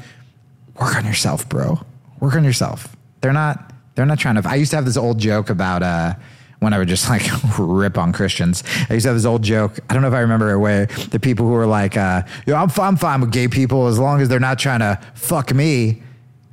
work 0.81 0.97
on 0.97 1.05
yourself, 1.05 1.47
bro. 1.51 1.79
Work 2.21 2.35
on 2.35 2.45
yourself. 2.45 2.97
They're 3.21 3.35
not. 3.35 3.75
They're 3.95 4.07
not 4.07 4.19
trying 4.19 4.41
to. 4.41 4.49
I 4.49 4.55
used 4.55 4.71
to 4.71 4.79
have 4.79 4.87
this 4.87 4.97
old 4.97 5.19
joke 5.19 5.51
about. 5.51 5.83
uh 5.83 6.15
when 6.62 6.72
I 6.72 6.79
would 6.79 6.88
just 6.88 7.09
like 7.11 7.22
rip 7.59 7.98
on 7.98 8.12
Christians. 8.12 8.62
I 8.88 8.94
used 8.94 9.05
to 9.05 9.09
have 9.09 9.16
this 9.16 9.27
old 9.27 9.42
joke. 9.42 9.81
I 9.90 9.94
don't 9.94 10.03
know 10.03 10.09
if 10.09 10.14
I 10.14 10.20
remember 10.20 10.53
it 10.53 10.59
where 10.59 10.87
the 10.87 11.18
people 11.18 11.46
who 11.46 11.53
were 11.53 11.66
like, 11.66 11.96
uh, 11.96 12.22
yo, 12.46 12.55
I'm, 12.55 12.70
I'm 12.79 12.96
fine 12.96 13.20
with 13.20 13.33
gay 13.33 13.48
people 13.48 13.88
as 13.88 13.98
long 13.98 14.20
as 14.20 14.29
they're 14.29 14.40
not 14.40 14.59
trying 14.59 14.81
to 14.81 15.01
fuck 15.14 15.53
me. 15.53 16.03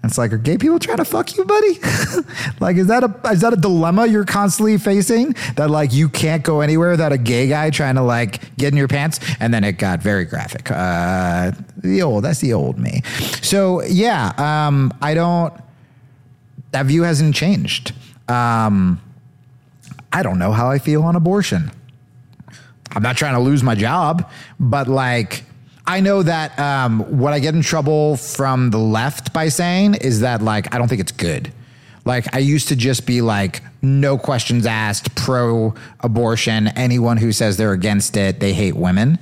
And 0.02 0.10
it's 0.10 0.18
like, 0.18 0.32
are 0.32 0.38
gay 0.38 0.58
people 0.58 0.80
trying 0.80 0.98
to 0.98 1.06
fuck 1.06 1.36
you, 1.38 1.46
buddy? 1.46 1.80
like, 2.60 2.78
is 2.78 2.88
that 2.88 3.04
a 3.04 3.30
is 3.30 3.42
that 3.42 3.52
a 3.52 3.58
dilemma 3.58 4.08
you're 4.08 4.24
constantly 4.24 4.78
facing? 4.78 5.36
That 5.58 5.70
like 5.70 5.92
you 5.92 6.08
can't 6.08 6.42
go 6.42 6.62
anywhere 6.62 6.92
without 6.92 7.12
a 7.12 7.18
gay 7.18 7.50
guy 7.50 7.70
trying 7.70 7.96
to 7.96 8.02
like 8.02 8.56
get 8.56 8.72
in 8.72 8.78
your 8.78 8.88
pants? 8.88 9.20
And 9.42 9.54
then 9.54 9.66
it 9.66 9.74
got 9.74 10.02
very 10.02 10.24
graphic. 10.24 10.72
Uh, 10.72 11.52
the 11.78 12.02
old, 12.02 12.24
that's 12.24 12.40
the 12.40 12.54
old 12.54 12.80
me. 12.80 13.02
So 13.42 13.84
yeah, 13.84 14.32
um, 14.38 14.94
I 15.02 15.14
don't. 15.14 15.54
That 16.72 16.86
view 16.86 17.04
hasn't 17.04 17.36
changed. 17.36 17.94
Um, 18.30 19.02
I 20.12 20.24
don't 20.24 20.40
know 20.40 20.52
how 20.52 20.70
I 20.70 20.80
feel 20.80 21.04
on 21.04 21.16
abortion. 21.16 21.72
I'm 22.92 23.04
not 23.04 23.18
trying 23.18 23.36
to 23.36 23.40
lose 23.40 23.62
my 23.62 23.76
job, 23.76 24.30
but 24.60 24.88
like, 24.88 25.44
I 25.86 26.00
know 26.00 26.24
that 26.24 26.58
um, 26.60 27.20
what 27.20 27.34
I 27.34 27.40
get 27.40 27.56
in 27.56 27.62
trouble 27.62 28.18
from 28.18 28.72
the 28.72 28.78
left 28.78 29.34
by 29.34 29.50
saying 29.50 29.96
is 29.96 30.22
that 30.22 30.42
like 30.42 30.74
I 30.74 30.78
don't 30.78 30.88
think 30.88 31.02
it's 31.02 31.12
good. 31.12 31.52
Like 32.06 32.34
I 32.34 32.40
used 32.40 32.68
to 32.70 32.76
just 32.76 33.06
be 33.06 33.22
like 33.22 33.62
no 33.82 34.18
questions 34.18 34.66
asked, 34.66 35.16
pro 35.16 35.74
abortion. 36.02 36.68
Anyone 36.70 37.18
who 37.18 37.32
says 37.32 37.58
they're 37.58 37.74
against 37.74 38.18
it, 38.18 38.40
they 38.40 38.54
hate 38.54 38.76
women. 38.76 39.20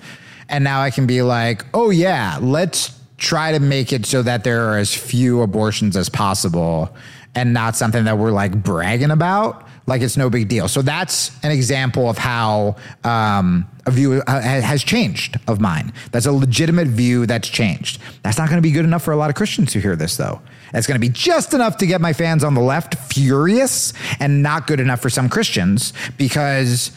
And 0.50 0.64
now 0.64 0.82
I 0.82 0.92
can 0.92 1.08
be 1.08 1.22
like, 1.22 1.66
oh 1.74 1.90
yeah, 1.90 2.38
let's 2.42 3.00
try 3.18 3.52
to 3.52 3.60
make 3.60 3.92
it 3.92 4.06
so 4.06 4.22
that 4.24 4.44
there 4.44 4.70
are 4.70 4.78
as 4.78 4.94
few 4.94 5.42
abortions 5.42 5.98
as 5.98 6.10
possible 6.10 6.96
and 7.34 7.54
not 7.54 7.76
something 7.76 8.06
that 8.06 8.18
we're 8.18 8.32
like 8.32 8.64
bragging 8.64 9.12
about 9.12 9.68
like 9.88 10.02
it's 10.02 10.18
no 10.18 10.30
big 10.30 10.50
deal. 10.50 10.68
So 10.68 10.82
that's 10.82 11.32
an 11.44 11.52
example 11.52 12.10
of 12.10 12.18
how 12.18 12.76
um, 13.06 13.66
a 13.86 13.92
view 13.92 14.22
uh, 14.28 14.42
has 14.42 14.84
changed 14.84 15.40
of 15.48 15.62
mine. 15.62 15.94
That's 16.12 16.26
a 16.26 16.32
legitimate 16.32 16.90
view 16.90 17.26
that's 17.26 17.48
changed. 17.48 18.02
That's 18.22 18.38
not 18.38 18.50
going 18.50 18.58
to 18.58 18.62
be 18.62 18.72
good 18.72 18.84
enough 18.86 19.02
for 19.02 19.14
a 19.14 19.16
lot 19.16 19.30
of 19.30 19.38
Christians 19.38 19.74
who 19.74 19.80
hear 19.80 19.96
this, 19.96 20.18
though. 20.18 20.42
It's 20.74 20.86
going 20.86 21.00
to 21.00 21.08
be 21.08 21.12
just 21.12 21.54
enough 21.54 21.78
to 21.78 21.88
get 21.88 22.02
my 22.02 22.12
fans 22.12 22.44
on 22.44 22.54
the 22.54 22.62
left 22.62 22.96
furious 22.96 23.94
and 24.20 24.44
not 24.44 24.68
good 24.68 24.82
enough 24.82 25.02
for 25.02 25.10
some 25.10 25.30
Christians 25.30 25.94
because 26.18 26.92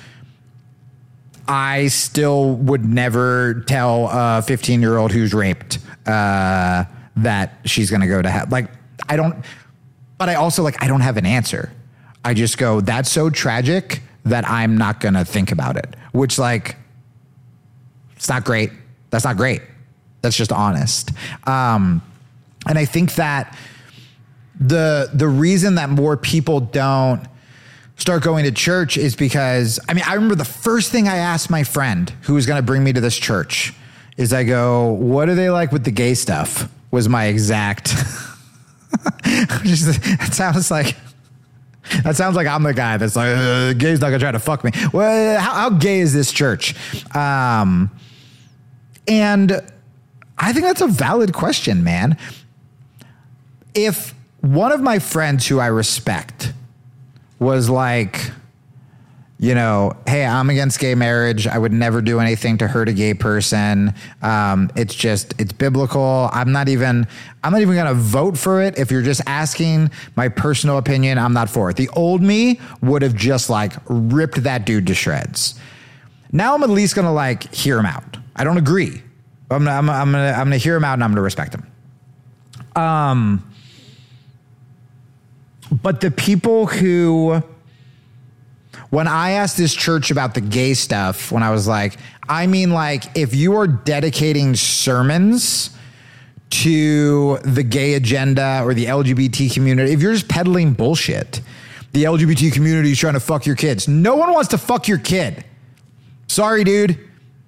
I 1.46 1.86
still 1.86 2.56
would 2.56 2.84
never 2.84 3.62
tell 3.68 4.08
a 4.10 4.42
15 4.42 4.80
year 4.80 4.98
old 4.98 5.12
who's 5.12 5.32
raped 5.32 5.78
uh, 6.06 6.84
that 7.16 7.58
she's 7.64 7.88
going 7.88 8.00
to 8.00 8.08
go 8.08 8.20
to 8.20 8.28
hell. 8.28 8.46
Like, 8.50 8.68
I 9.08 9.16
don't, 9.16 9.44
but 10.18 10.28
I 10.28 10.34
also, 10.34 10.64
like, 10.64 10.82
I 10.82 10.88
don't 10.88 11.02
have 11.02 11.16
an 11.16 11.26
answer. 11.26 11.72
I 12.24 12.34
just 12.34 12.58
go, 12.58 12.80
that's 12.80 13.10
so 13.10 13.30
tragic 13.30 14.02
that 14.24 14.48
I'm 14.48 14.76
not 14.76 15.00
going 15.00 15.14
to 15.14 15.24
think 15.24 15.52
about 15.52 15.76
it, 15.76 15.94
which, 16.12 16.38
like, 16.38 16.76
it's 18.16 18.28
not 18.28 18.44
great. 18.44 18.70
That's 19.10 19.24
not 19.24 19.36
great. 19.36 19.62
That's 20.20 20.36
just 20.36 20.52
honest. 20.52 21.10
Um, 21.46 22.02
and 22.66 22.78
I 22.78 22.84
think 22.84 23.14
that 23.14 23.56
the 24.58 25.10
the 25.14 25.26
reason 25.26 25.76
that 25.76 25.88
more 25.88 26.18
people 26.18 26.60
don't 26.60 27.26
start 27.96 28.22
going 28.22 28.44
to 28.44 28.52
church 28.52 28.98
is 28.98 29.16
because 29.16 29.80
I 29.88 29.94
mean 29.94 30.04
I 30.06 30.14
remember 30.14 30.34
the 30.34 30.44
first 30.44 30.92
thing 30.92 31.08
I 31.08 31.16
asked 31.16 31.48
my 31.50 31.64
friend 31.64 32.10
who 32.22 32.34
was 32.34 32.46
going 32.46 32.58
to 32.58 32.62
bring 32.62 32.84
me 32.84 32.92
to 32.92 33.00
this 33.00 33.16
church 33.16 33.72
is 34.18 34.34
I 34.34 34.44
go, 34.44 34.88
"What 34.92 35.30
are 35.30 35.34
they 35.34 35.48
like 35.48 35.72
with 35.72 35.84
the 35.84 35.90
gay 35.90 36.14
stuff?" 36.14 36.70
Was 36.90 37.08
my 37.08 37.26
exact. 37.26 37.94
Just, 39.62 40.34
sounds 40.34 40.70
like 40.70 40.96
that 42.02 42.16
sounds 42.16 42.36
like 42.36 42.46
I'm 42.46 42.62
the 42.62 42.74
guy 42.74 42.96
that's 42.96 43.16
like, 43.16 43.36
uh, 43.36 43.72
gay's 43.74 44.00
not 44.00 44.08
gonna 44.08 44.18
try 44.18 44.32
to 44.32 44.38
fuck 44.38 44.64
me. 44.64 44.72
Well, 44.92 45.40
how, 45.40 45.52
how 45.52 45.70
gay 45.70 46.00
is 46.00 46.12
this 46.12 46.32
church? 46.32 46.74
Um, 47.14 47.90
and 49.06 49.52
I 50.38 50.52
think 50.52 50.64
that's 50.64 50.80
a 50.80 50.86
valid 50.86 51.32
question, 51.32 51.84
man. 51.84 52.16
If 53.74 54.14
one 54.40 54.72
of 54.72 54.80
my 54.80 54.98
friends 54.98 55.46
who 55.46 55.58
I 55.58 55.66
respect 55.66 56.52
was 57.38 57.68
like, 57.68 58.30
you 59.40 59.54
know, 59.54 59.96
hey, 60.06 60.26
I'm 60.26 60.50
against 60.50 60.78
gay 60.78 60.94
marriage. 60.94 61.46
I 61.46 61.56
would 61.56 61.72
never 61.72 62.02
do 62.02 62.20
anything 62.20 62.58
to 62.58 62.68
hurt 62.68 62.90
a 62.90 62.92
gay 62.92 63.14
person. 63.14 63.94
Um, 64.20 64.70
it's 64.76 64.94
just, 64.94 65.32
it's 65.40 65.52
biblical. 65.52 66.28
I'm 66.30 66.52
not 66.52 66.68
even, 66.68 67.06
I'm 67.42 67.52
not 67.52 67.62
even 67.62 67.74
going 67.74 67.86
to 67.86 67.94
vote 67.94 68.36
for 68.36 68.60
it. 68.60 68.78
If 68.78 68.90
you're 68.90 69.00
just 69.00 69.22
asking 69.26 69.90
my 70.14 70.28
personal 70.28 70.76
opinion, 70.76 71.16
I'm 71.16 71.32
not 71.32 71.48
for 71.48 71.70
it. 71.70 71.76
The 71.76 71.88
old 71.94 72.20
me 72.20 72.60
would 72.82 73.00
have 73.00 73.14
just 73.16 73.48
like 73.48 73.72
ripped 73.88 74.42
that 74.42 74.66
dude 74.66 74.86
to 74.88 74.94
shreds. 74.94 75.58
Now 76.32 76.54
I'm 76.54 76.62
at 76.62 76.68
least 76.68 76.94
going 76.94 77.06
to 77.06 77.12
like 77.12 77.52
hear 77.54 77.78
him 77.78 77.86
out. 77.86 78.18
I 78.36 78.44
don't 78.44 78.58
agree. 78.58 79.02
I'm 79.50 79.66
I'm, 79.66 79.90
I'm 79.90 80.12
gonna, 80.12 80.32
I'm 80.32 80.46
gonna 80.46 80.58
hear 80.58 80.76
him 80.76 80.84
out 80.84 80.94
and 80.94 81.02
I'm 81.02 81.10
gonna 81.10 81.22
respect 81.22 81.54
him. 81.54 81.66
Um, 82.76 83.50
but 85.82 86.00
the 86.00 86.10
people 86.10 86.66
who, 86.66 87.42
when 88.90 89.06
I 89.06 89.32
asked 89.32 89.56
this 89.56 89.74
church 89.74 90.10
about 90.10 90.34
the 90.34 90.40
gay 90.40 90.74
stuff, 90.74 91.32
when 91.32 91.42
I 91.42 91.50
was 91.50 91.66
like, 91.66 91.96
I 92.28 92.46
mean, 92.46 92.70
like, 92.72 93.16
if 93.16 93.34
you 93.34 93.56
are 93.56 93.66
dedicating 93.66 94.54
sermons 94.56 95.70
to 96.50 97.38
the 97.38 97.62
gay 97.62 97.94
agenda 97.94 98.62
or 98.64 98.74
the 98.74 98.86
LGBT 98.86 99.52
community, 99.52 99.92
if 99.92 100.02
you're 100.02 100.12
just 100.12 100.28
peddling 100.28 100.72
bullshit, 100.72 101.40
the 101.92 102.04
LGBT 102.04 102.52
community 102.52 102.92
is 102.92 102.98
trying 102.98 103.14
to 103.14 103.20
fuck 103.20 103.46
your 103.46 103.56
kids. 103.56 103.88
No 103.88 104.16
one 104.16 104.32
wants 104.32 104.48
to 104.50 104.58
fuck 104.58 104.88
your 104.88 104.98
kid. 104.98 105.44
Sorry, 106.26 106.64
dude. 106.64 106.98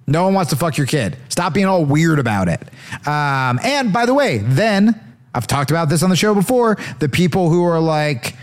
No 0.07 0.23
one 0.25 0.33
wants 0.33 0.49
to 0.49 0.57
fuck 0.57 0.77
your 0.77 0.87
kid. 0.87 1.17
Stop 1.29 1.53
being 1.53 1.65
all 1.65 1.85
weird 1.85 2.19
about 2.19 2.49
it. 2.49 2.61
Um, 3.07 3.59
and 3.63 3.93
by 3.93 4.05
the 4.05 4.13
way, 4.13 4.39
then 4.39 4.99
I've 5.33 5.47
talked 5.47 5.71
about 5.71 5.89
this 5.89 6.03
on 6.03 6.09
the 6.09 6.15
show 6.15 6.33
before. 6.35 6.77
The 6.99 7.07
people 7.07 7.49
who 7.49 7.63
are 7.63 7.79
like, 7.79 8.35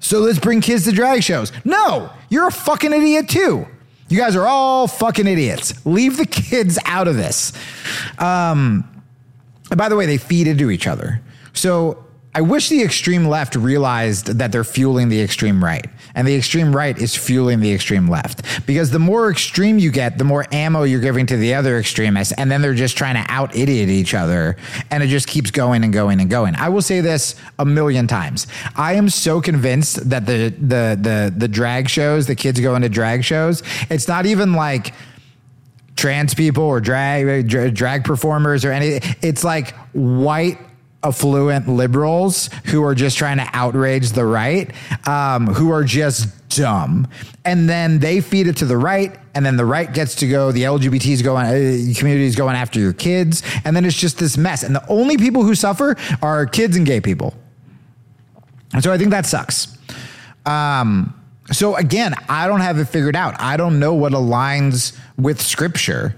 so 0.00 0.18
let's 0.20 0.38
bring 0.38 0.60
kids 0.60 0.84
to 0.84 0.92
drag 0.92 1.22
shows. 1.22 1.52
No, 1.64 2.10
you're 2.28 2.48
a 2.48 2.52
fucking 2.52 2.92
idiot 2.92 3.28
too. 3.28 3.66
You 4.08 4.18
guys 4.18 4.34
are 4.34 4.46
all 4.46 4.88
fucking 4.88 5.28
idiots. 5.28 5.86
Leave 5.86 6.16
the 6.16 6.26
kids 6.26 6.78
out 6.84 7.06
of 7.06 7.16
this. 7.16 7.52
Um, 8.18 9.02
by 9.76 9.88
the 9.88 9.94
way, 9.94 10.06
they 10.06 10.18
feed 10.18 10.48
into 10.48 10.70
each 10.70 10.88
other. 10.88 11.20
So 11.52 12.04
I 12.32 12.42
wish 12.42 12.68
the 12.68 12.82
extreme 12.82 13.26
left 13.26 13.56
realized 13.56 14.26
that 14.38 14.52
they're 14.52 14.62
fueling 14.62 15.08
the 15.08 15.20
extreme 15.20 15.62
right. 15.62 15.84
And 16.14 16.28
the 16.28 16.34
extreme 16.36 16.74
right 16.74 16.96
is 16.96 17.16
fueling 17.16 17.58
the 17.58 17.72
extreme 17.72 18.08
left. 18.08 18.66
Because 18.66 18.90
the 18.90 19.00
more 19.00 19.30
extreme 19.30 19.80
you 19.80 19.90
get, 19.90 20.16
the 20.16 20.24
more 20.24 20.46
ammo 20.52 20.84
you're 20.84 21.00
giving 21.00 21.26
to 21.26 21.36
the 21.36 21.54
other 21.54 21.76
extremists. 21.76 22.32
And 22.34 22.48
then 22.50 22.62
they're 22.62 22.74
just 22.74 22.96
trying 22.96 23.16
to 23.16 23.28
out 23.28 23.56
idiot 23.56 23.88
each 23.88 24.14
other. 24.14 24.56
And 24.92 25.02
it 25.02 25.08
just 25.08 25.26
keeps 25.26 25.50
going 25.50 25.82
and 25.82 25.92
going 25.92 26.20
and 26.20 26.30
going. 26.30 26.54
I 26.54 26.68
will 26.68 26.82
say 26.82 27.00
this 27.00 27.34
a 27.58 27.64
million 27.64 28.06
times. 28.06 28.46
I 28.76 28.94
am 28.94 29.08
so 29.08 29.40
convinced 29.40 30.08
that 30.10 30.26
the 30.26 30.50
the 30.50 30.98
the 31.00 31.34
the 31.36 31.48
drag 31.48 31.88
shows, 31.88 32.26
the 32.26 32.36
kids 32.36 32.60
going 32.60 32.82
to 32.82 32.88
drag 32.88 33.24
shows, 33.24 33.64
it's 33.88 34.06
not 34.06 34.26
even 34.26 34.54
like 34.54 34.94
trans 35.96 36.32
people 36.32 36.64
or 36.64 36.80
drag 36.80 37.48
drag 37.74 38.04
performers 38.04 38.64
or 38.64 38.72
any 38.72 39.00
it's 39.20 39.44
like 39.44 39.74
white 39.92 40.58
affluent 41.02 41.66
liberals 41.68 42.50
who 42.66 42.84
are 42.84 42.94
just 42.94 43.16
trying 43.16 43.38
to 43.38 43.48
outrage 43.52 44.10
the 44.12 44.24
right 44.24 44.70
um, 45.08 45.46
who 45.46 45.70
are 45.70 45.84
just 45.84 46.28
dumb 46.50 47.08
and 47.44 47.68
then 47.68 48.00
they 48.00 48.20
feed 48.20 48.46
it 48.46 48.56
to 48.56 48.64
the 48.64 48.76
right 48.76 49.16
and 49.34 49.46
then 49.46 49.56
the 49.56 49.64
right 49.64 49.94
gets 49.94 50.16
to 50.16 50.28
go 50.28 50.50
the 50.52 50.64
lgbt's 50.64 51.22
going 51.22 51.46
uh, 51.46 51.94
communities 51.98 52.34
going 52.34 52.56
after 52.56 52.80
your 52.80 52.92
kids 52.92 53.42
and 53.64 53.74
then 53.74 53.84
it's 53.84 53.96
just 53.96 54.18
this 54.18 54.36
mess 54.36 54.62
and 54.62 54.74
the 54.74 54.86
only 54.88 55.16
people 55.16 55.42
who 55.44 55.54
suffer 55.54 55.96
are 56.22 56.44
kids 56.44 56.76
and 56.76 56.86
gay 56.86 57.00
people 57.00 57.34
and 58.74 58.82
so 58.82 58.92
i 58.92 58.98
think 58.98 59.10
that 59.10 59.24
sucks 59.24 59.78
um, 60.46 61.14
so 61.52 61.76
again, 61.76 62.14
I 62.28 62.46
don't 62.46 62.60
have 62.60 62.78
it 62.78 62.86
figured 62.86 63.16
out. 63.16 63.34
I 63.40 63.56
don't 63.56 63.78
know 63.78 63.94
what 63.94 64.12
aligns 64.12 64.96
with 65.18 65.40
scripture, 65.40 66.14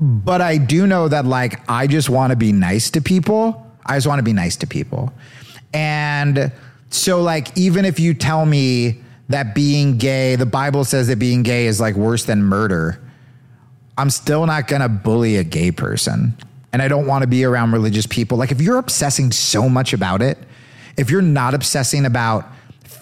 but 0.00 0.40
I 0.40 0.58
do 0.58 0.86
know 0.86 1.08
that 1.08 1.24
like 1.24 1.68
I 1.70 1.86
just 1.86 2.10
want 2.10 2.30
to 2.30 2.36
be 2.36 2.52
nice 2.52 2.90
to 2.90 3.00
people. 3.00 3.66
I 3.86 3.96
just 3.96 4.06
want 4.06 4.18
to 4.18 4.22
be 4.22 4.32
nice 4.32 4.56
to 4.56 4.66
people. 4.66 5.12
And 5.74 6.52
so 6.90 7.22
like 7.22 7.56
even 7.56 7.84
if 7.84 7.98
you 7.98 8.14
tell 8.14 8.44
me 8.46 9.00
that 9.28 9.54
being 9.54 9.98
gay, 9.98 10.36
the 10.36 10.46
Bible 10.46 10.84
says 10.84 11.08
that 11.08 11.18
being 11.18 11.42
gay 11.42 11.66
is 11.66 11.80
like 11.80 11.94
worse 11.94 12.24
than 12.24 12.42
murder. 12.42 13.00
I'm 13.98 14.10
still 14.10 14.46
not 14.46 14.68
going 14.68 14.82
to 14.82 14.88
bully 14.88 15.36
a 15.36 15.44
gay 15.44 15.70
person. 15.70 16.34
And 16.72 16.80
I 16.80 16.88
don't 16.88 17.06
want 17.06 17.22
to 17.22 17.28
be 17.28 17.44
around 17.44 17.72
religious 17.72 18.06
people. 18.06 18.38
Like, 18.38 18.50
if 18.50 18.60
you're 18.60 18.78
obsessing 18.78 19.30
so 19.30 19.68
much 19.68 19.92
about 19.92 20.22
it, 20.22 20.38
if 20.96 21.10
you're 21.10 21.20
not 21.20 21.52
obsessing 21.52 22.06
about 22.06 22.46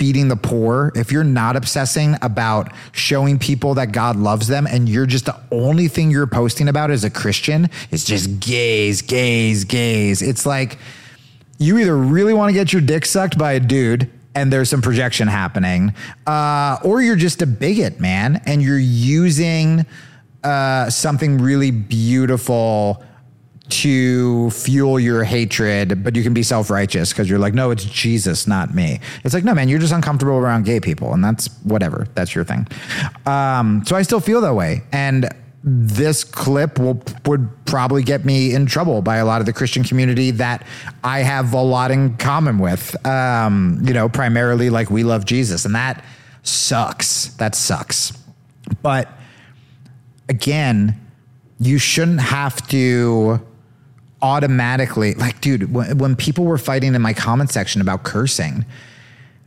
feeding 0.01 0.29
the 0.29 0.37
poor, 0.37 0.91
if 0.95 1.13
you're 1.13 1.23
not 1.23 1.57
obsessing 1.57 2.17
about 2.23 2.73
showing 2.93 3.39
people 3.39 3.75
that 3.75 3.93
God 3.93 4.17
loves 4.17 4.49
them, 4.49 4.67
and 4.67 4.89
you're 4.89 5.05
just 5.05 5.27
the 5.27 5.39
only 5.53 5.89
thing 5.89 6.11
you're 6.11 6.27
posting 6.27 6.69
about 6.69 6.91
as 6.91 7.05
a 7.05 7.11
Christian 7.11 7.69
is 7.91 8.03
just 8.03 8.41
gays, 8.41 9.03
gays, 9.03 9.65
gays, 9.65 10.23
it's 10.23 10.47
like 10.47 10.79
you 11.59 11.77
either 11.77 11.95
really 11.95 12.33
want 12.33 12.49
to 12.49 12.55
get 12.55 12.73
your 12.73 12.81
dick 12.81 13.05
sucked 13.05 13.37
by 13.37 13.53
a 13.53 13.61
dude 13.61 14.11
and 14.35 14.51
there's 14.51 14.71
some 14.71 14.81
projection 14.81 15.29
happening, 15.29 15.93
uh, 16.27 16.79
or 16.83 17.03
you're 17.03 17.15
just 17.15 17.43
a 17.43 17.47
bigot, 17.47 18.01
man, 18.01 18.41
and 18.47 18.63
you're 18.63 18.79
using 18.79 19.85
uh, 20.43 20.89
something 20.89 21.37
really 21.37 21.71
beautiful 21.71 23.05
to 23.71 24.51
fuel 24.51 24.99
your 25.01 25.25
hatred, 25.25 26.03
but 26.03 26.17
you 26.17 26.23
can 26.23 26.35
be 26.35 26.43
self 26.43 26.71
righteous 26.71 27.13
because 27.13 27.29
you're 27.29 27.39
like, 27.39 27.55
no, 27.55 27.71
it's 27.71 27.85
Jesus, 27.85 28.47
not 28.47 28.75
me. 28.75 29.01
It's 29.25 29.35
like, 29.35 29.45
no, 29.45 29.55
man, 29.55 29.69
you're 29.69 29.79
just 29.79 29.93
uncomfortable 29.93 30.37
around 30.37 30.65
gay 30.65 30.81
people, 30.81 31.13
and 31.13 31.25
that's 31.25 31.49
whatever. 31.63 32.07
That's 32.15 32.35
your 32.35 32.45
thing. 32.45 32.67
Um, 33.27 33.85
so 33.87 33.97
I 33.97 34.03
still 34.03 34.21
feel 34.21 34.41
that 34.43 34.55
way, 34.55 34.83
and 34.93 35.29
this 35.63 36.25
clip 36.25 36.79
will 36.79 37.03
would 37.27 37.49
probably 37.67 38.03
get 38.03 38.25
me 38.25 38.55
in 38.55 38.67
trouble 38.67 39.03
by 39.03 39.17
a 39.17 39.25
lot 39.25 39.41
of 39.41 39.47
the 39.47 39.53
Christian 39.53 39.85
community 39.85 40.31
that 40.33 40.67
I 41.05 41.21
have 41.21 41.53
a 41.53 41.63
lot 41.63 41.91
in 41.91 42.17
common 42.17 42.59
with. 42.59 42.95
Um, 43.07 43.81
you 43.85 43.93
know, 43.93 44.09
primarily 44.09 44.71
like 44.71 44.91
we 44.91 45.05
love 45.05 45.25
Jesus, 45.25 45.65
and 45.65 45.75
that 45.75 46.05
sucks. 46.43 47.27
That 47.35 47.55
sucks. 47.55 48.13
But 48.83 49.09
again, 50.29 50.99
you 51.59 51.79
shouldn't 51.79 52.21
have 52.21 52.67
to 52.69 53.47
automatically 54.23 55.15
like 55.15 55.41
dude 55.41 55.73
when, 55.73 55.99
when 55.99 56.17
people 56.17 56.45
were 56.45 56.59
fighting 56.59 56.95
in 56.95 57.03
my 57.03 57.13
comment 57.13 57.51
section 57.51 57.81
about 57.81 58.03
cursing 58.03 58.65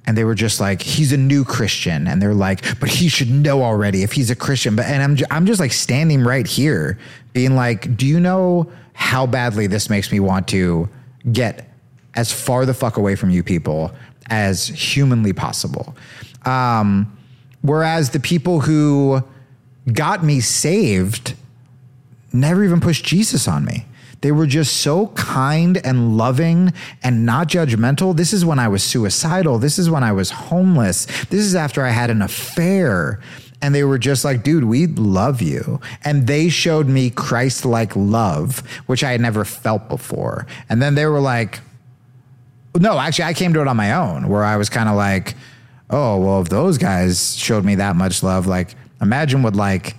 and 0.06 0.18
they 0.18 0.24
were 0.24 0.36
just 0.36 0.60
like 0.60 0.82
he's 0.82 1.12
a 1.14 1.18
new 1.18 1.44
christian 1.44 2.08
and 2.08 2.22
they're 2.22 2.34
like 2.34 2.80
but 2.80 2.90
he 2.90 3.08
should 3.08 3.30
know 3.30 3.64
already 3.64 4.04
if 4.04 4.12
he's 4.12 4.30
a 4.30 4.36
christian 4.36 4.76
but 4.76 4.86
and 4.86 5.04
i'm 5.04 5.18
i'm 5.32 5.46
just 5.46 5.60
like 5.60 5.72
standing 5.72 6.24
right 6.24 6.48
here 6.48 6.98
being 7.34 7.56
like 7.56 7.96
do 7.96 8.06
you 8.06 8.20
know 8.20 8.70
how 8.94 9.26
badly 9.26 9.68
this 9.68 9.90
makes 9.90 10.12
me 10.12 10.20
want 10.20 10.48
to 10.48 10.90
get 11.32 11.70
as 12.16 12.32
far 12.32 12.66
the 12.66 12.74
fuck 12.74 12.98
away 12.98 13.16
from 13.16 13.30
you 13.30 13.44
people 13.44 13.92
as 14.30 14.68
humanly 14.68 15.34
possible 15.34 15.96
um 16.46 17.16
whereas 17.62 18.10
the 18.10 18.20
people 18.20 18.60
who 18.60 19.24
got 19.92 20.24
me 20.24 20.40
saved 20.40 21.36
never 22.32 22.64
even 22.64 22.80
pushed 22.80 23.06
Jesus 23.06 23.48
on 23.48 23.66
me. 23.66 23.86
They 24.24 24.32
were 24.32 24.48
just 24.48 24.78
so 24.78 25.08
kind 25.08 25.76
and 25.86 26.18
loving 26.18 26.72
and 27.04 27.26
not 27.26 27.50
judgmental. 27.50 28.16
This 28.16 28.32
is 28.32 28.46
when 28.46 28.58
I 28.58 28.70
was 28.70 28.82
suicidal. 28.82 29.60
This 29.60 29.78
is 29.78 29.90
when 29.90 30.02
I 30.02 30.14
was 30.14 30.32
homeless. 30.32 31.08
This 31.26 31.42
is 31.42 31.56
after 31.56 31.84
I 31.84 31.90
had 31.90 32.10
an 32.10 32.22
affair. 32.22 33.20
And 33.62 33.76
they 33.76 33.84
were 33.84 33.98
just 33.98 34.24
like, 34.24 34.42
dude, 34.42 34.64
we 34.64 34.88
love 34.88 35.42
you. 35.42 35.82
And 36.06 36.26
they 36.26 36.48
showed 36.48 36.88
me 36.88 37.10
Christ 37.10 37.66
like 37.66 37.94
love, 37.98 38.64
which 38.86 39.04
I 39.04 39.12
had 39.12 39.20
never 39.20 39.44
felt 39.44 39.90
before. 39.90 40.48
And 40.70 40.82
then 40.82 40.96
they 40.96 41.06
were 41.06 41.20
like, 41.20 41.60
no, 42.80 42.98
actually, 42.98 43.26
I 43.26 43.34
came 43.34 43.54
to 43.54 43.60
it 43.60 43.68
on 43.68 43.76
my 43.76 43.92
own 43.92 44.30
where 44.30 44.46
I 44.46 44.56
was 44.56 44.70
kind 44.70 44.88
of 44.88 44.96
like, 44.96 45.36
oh, 45.90 46.18
well, 46.18 46.42
if 46.42 46.48
those 46.48 46.78
guys 46.78 47.36
showed 47.36 47.66
me 47.66 47.76
that 47.76 47.98
much 47.98 48.24
love, 48.24 48.48
like, 48.48 48.76
imagine 49.02 49.44
what, 49.44 49.58
like, 49.58 49.98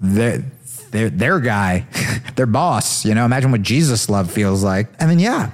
their, 0.00 0.44
their, 0.90 1.10
their 1.10 1.40
guy, 1.40 1.86
their 2.36 2.46
boss, 2.46 3.04
you 3.04 3.14
know, 3.14 3.24
imagine 3.24 3.50
what 3.50 3.62
Jesus 3.62 4.08
love 4.08 4.30
feels 4.30 4.62
like. 4.62 4.88
And 4.98 5.10
then, 5.10 5.18
yeah, 5.18 5.50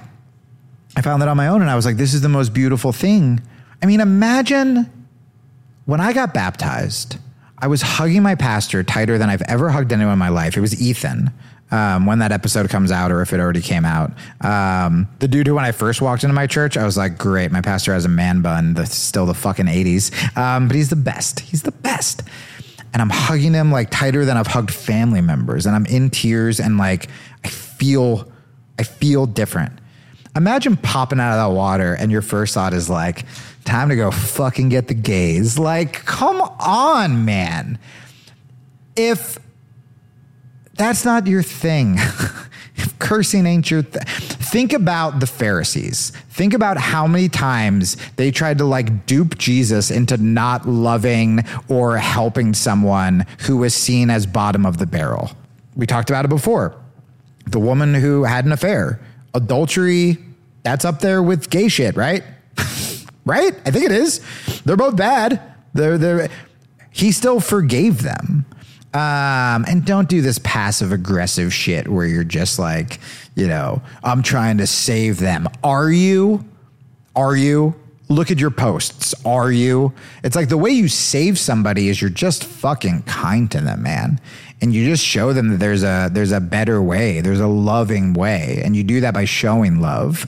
I 0.95 1.01
found 1.01 1.21
that 1.21 1.27
on 1.27 1.37
my 1.37 1.47
own 1.47 1.61
and 1.61 1.69
I 1.69 1.75
was 1.75 1.85
like, 1.85 1.97
this 1.97 2.13
is 2.13 2.21
the 2.21 2.29
most 2.29 2.53
beautiful 2.53 2.91
thing. 2.91 3.41
I 3.81 3.85
mean, 3.85 3.99
imagine 3.99 4.89
when 5.85 5.99
I 5.99 6.13
got 6.13 6.33
baptized, 6.33 7.17
I 7.57 7.67
was 7.67 7.81
hugging 7.81 8.23
my 8.23 8.35
pastor 8.35 8.83
tighter 8.83 9.17
than 9.17 9.29
I've 9.29 9.41
ever 9.43 9.69
hugged 9.69 9.91
anyone 9.91 10.13
in 10.13 10.19
my 10.19 10.29
life. 10.29 10.57
It 10.57 10.61
was 10.61 10.81
Ethan. 10.81 11.31
Um, 11.71 12.05
when 12.05 12.19
that 12.19 12.31
episode 12.31 12.69
comes 12.69 12.91
out, 12.91 13.11
or 13.11 13.23
if 13.23 13.33
it 13.33 13.39
already 13.39 13.61
came 13.61 13.85
out, 13.85 14.11
um, 14.41 15.07
the 15.17 15.27
dude 15.27 15.47
who, 15.47 15.55
when 15.55 15.65
I 15.65 15.71
first 15.71 15.99
walked 15.99 16.23
into 16.23 16.33
my 16.33 16.45
church, 16.45 16.77
I 16.77 16.85
was 16.85 16.95
like, 16.95 17.17
"Great, 17.17 17.51
my 17.51 17.61
pastor 17.61 17.91
has 17.91 18.05
a 18.05 18.09
man 18.09 18.41
bun." 18.41 18.75
That's 18.75 18.93
still 18.93 19.25
the 19.25 19.33
fucking 19.33 19.67
eighties, 19.67 20.11
um, 20.37 20.67
but 20.67 20.75
he's 20.75 20.89
the 20.89 20.95
best. 20.95 21.39
He's 21.39 21.63
the 21.63 21.71
best 21.71 22.21
and 22.95 23.01
I'm 23.01 23.09
hugging 23.09 23.53
him 23.53 23.73
like 23.73 23.89
tighter 23.89 24.23
than 24.23 24.37
I've 24.37 24.47
hugged 24.47 24.71
family 24.71 25.19
members 25.19 25.65
and 25.65 25.75
I'm 25.75 25.85
in 25.87 26.09
tears 26.09 26.61
and 26.61 26.77
like 26.77 27.09
I 27.43 27.49
feel 27.49 28.31
I 28.79 28.83
feel 28.83 29.25
different. 29.25 29.73
Imagine 30.33 30.77
popping 30.77 31.19
out 31.19 31.37
of 31.37 31.49
that 31.49 31.53
water 31.53 31.93
and 31.93 32.09
your 32.09 32.21
first 32.21 32.53
thought 32.53 32.73
is 32.73 32.89
like 32.89 33.25
time 33.65 33.89
to 33.89 33.97
go 33.97 34.11
fucking 34.11 34.69
get 34.69 34.87
the 34.87 34.93
gays. 34.93 35.59
Like 35.59 36.05
come 36.05 36.39
on, 36.41 37.25
man. 37.25 37.79
If 38.95 39.39
that's 40.75 41.03
not 41.03 41.27
your 41.27 41.43
thing. 41.43 41.97
cursing 42.99 43.45
ain't 43.45 43.69
your 43.69 43.81
thing. 43.81 44.03
Think 44.05 44.73
about 44.73 45.19
the 45.19 45.27
Pharisees. 45.27 46.11
Think 46.29 46.53
about 46.53 46.77
how 46.77 47.07
many 47.07 47.29
times 47.29 47.97
they 48.15 48.31
tried 48.31 48.57
to 48.59 48.65
like 48.65 49.05
dupe 49.05 49.37
Jesus 49.37 49.91
into 49.91 50.17
not 50.17 50.67
loving 50.67 51.43
or 51.67 51.97
helping 51.97 52.53
someone 52.53 53.25
who 53.41 53.57
was 53.57 53.73
seen 53.73 54.09
as 54.09 54.25
bottom 54.25 54.65
of 54.65 54.77
the 54.77 54.85
barrel. 54.85 55.31
We 55.75 55.85
talked 55.85 56.09
about 56.09 56.25
it 56.25 56.29
before. 56.29 56.75
The 57.47 57.59
woman 57.59 57.93
who 57.93 58.23
had 58.23 58.45
an 58.45 58.51
affair, 58.51 58.99
adultery, 59.33 60.17
that's 60.63 60.85
up 60.85 60.99
there 60.99 61.21
with 61.21 61.49
gay 61.49 61.67
shit, 61.67 61.95
right? 61.95 62.23
right? 63.25 63.53
I 63.65 63.71
think 63.71 63.85
it 63.85 63.91
is. 63.91 64.21
They're 64.63 64.77
both 64.77 64.95
bad. 64.95 65.41
They're, 65.73 65.97
they're, 65.97 66.29
he 66.91 67.11
still 67.11 67.39
forgave 67.39 68.01
them. 68.01 68.45
Um, 68.95 69.65
and 69.67 69.83
don't 69.83 70.07
do 70.07 70.21
this 70.21 70.39
passive 70.39 70.93
aggressive 70.93 71.53
shit 71.53 71.89
where 71.89 72.05
you're 72.05 72.23
just 72.23 72.57
like, 72.57 73.01
you 73.35 73.45
know, 73.45 73.81
I'm 74.05 74.23
trying 74.23 74.59
to 74.59 74.67
save 74.67 75.19
them. 75.19 75.49
Are 75.65 75.91
you? 75.91 76.45
Are 77.13 77.35
you? 77.35 77.75
Look 78.07 78.31
at 78.31 78.39
your 78.39 78.51
posts. 78.51 79.13
Are 79.25 79.51
you? 79.51 79.93
It's 80.23 80.37
like 80.37 80.47
the 80.47 80.57
way 80.57 80.69
you 80.69 80.87
save 80.87 81.37
somebody 81.37 81.89
is 81.89 81.99
you're 81.99 82.09
just 82.09 82.45
fucking 82.45 83.03
kind 83.03 83.51
to 83.51 83.59
them, 83.59 83.83
man. 83.83 84.21
And 84.61 84.73
you 84.73 84.85
just 84.85 85.03
show 85.03 85.33
them 85.33 85.49
that 85.49 85.57
there's 85.57 85.83
a 85.83 86.09
there's 86.09 86.31
a 86.31 86.39
better 86.39 86.81
way. 86.81 87.19
There's 87.19 87.41
a 87.41 87.47
loving 87.47 88.13
way. 88.13 88.61
And 88.63 88.77
you 88.77 88.85
do 88.85 89.01
that 89.01 89.13
by 89.13 89.25
showing 89.25 89.81
love. 89.81 90.25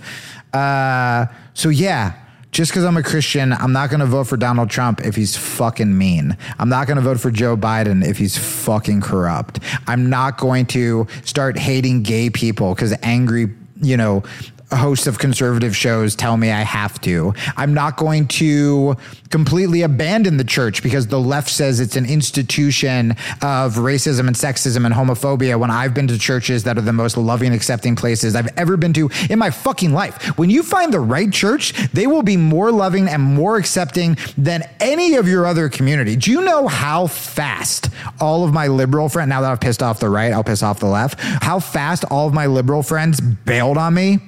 Uh, 0.53 1.27
so 1.53 1.69
yeah, 1.69 2.19
just 2.58 2.72
because 2.72 2.86
I'm 2.86 2.98
a 2.98 3.04
Christian, 3.04 3.54
I'm 3.54 3.72
not 3.72 3.91
going 3.91 4.00
to 4.00 4.08
vote 4.08 4.24
for 4.24 4.36
Donald 4.36 4.72
Trump 4.72 5.02
if 5.02 5.15
he's 5.15 5.38
fucking 5.38 5.96
mean. 5.96 6.36
I'm 6.58 6.70
not 6.70 6.88
going 6.88 6.96
to 6.96 7.04
vote 7.04 7.20
for 7.20 7.30
Joe 7.30 7.56
Biden 7.56 8.04
if 8.04 8.17
he's 8.17 8.36
fucking 8.36 9.02
corrupt. 9.02 9.60
I'm 9.86 10.10
not 10.10 10.39
going 10.39 10.65
to 10.67 11.06
start 11.24 11.60
hating 11.60 12.02
gay 12.02 12.32
people 12.32 12.74
because 12.74 12.96
angry, 13.04 13.54
you 13.80 13.96
know, 13.96 14.24
hosts 14.71 15.08
of 15.08 15.17
conservative 15.17 15.75
shows 15.75 16.15
tell 16.15 16.36
me 16.36 16.51
I 16.51 16.62
have 16.62 16.99
to. 17.01 17.34
I'm 17.56 17.73
not 17.73 17.97
going 17.97 18.27
to 18.27 18.97
completely 19.30 19.82
abandon 19.82 20.38
the 20.38 20.43
church 20.43 20.84
because 20.84 21.08
the 21.08 21.19
left 21.19 21.49
says 21.49 21.80
it's 21.80 21.95
an 21.95 22.06
institution 22.06 23.12
of 23.41 23.75
racism 23.75 24.27
and 24.27 24.36
sexism 24.36 24.86
and 24.86 24.93
homophobia 24.93 25.58
when 25.58 25.71
I've 25.71 25.93
been 25.93 26.08
to 26.08 26.19
churches 26.19 26.63
that 26.63 26.77
are 26.77 26.82
the 26.82 26.93
most 26.93 27.17
loving, 27.17 27.53
accepting 27.53 27.95
places 27.95 28.36
I've 28.36 28.49
ever 28.58 28.77
been 28.77 28.93
to 28.93 29.10
in 29.30 29.39
my 29.39 29.49
fucking 29.51 29.93
life. 29.93 30.38
When 30.38 30.49
you 30.49 30.63
find 30.63 30.93
the 30.93 30.99
right 30.99 31.32
church, 31.32 31.73
they 31.91 32.08
will 32.08 32.23
be 32.23 32.38
more 32.38 32.71
loving 32.71 33.08
and 33.08 33.21
more 33.21 33.58
accepting 33.58 34.17
than 34.38 34.63
any 34.80 35.15
of 35.15 35.27
your 35.27 35.45
other 35.45 35.69
community. 35.69 36.15
Do 36.15 36.32
you 36.32 36.41
know 36.41 36.67
how 36.67 37.08
fast 37.08 37.89
all 38.19 38.43
of 38.43 38.53
my 38.53 38.67
liberal 38.67 39.08
friends, 39.10 39.30
now 39.30 39.41
that 39.41 39.51
I've 39.51 39.62
pissed 39.62 39.82
off 39.82 39.99
the 39.99 40.10
right, 40.10 40.34
I'll 40.34 40.43
piss 40.43 40.63
off 40.63 40.80
the 40.80 40.88
left, 40.88 41.19
how 41.19 41.60
fast 41.60 42.03
all 42.06 42.27
of 42.27 42.34
my 42.34 42.47
liberal 42.47 42.84
friends 42.84 43.21
bailed 43.21 43.77
on 43.77 43.93
me? 43.93 44.19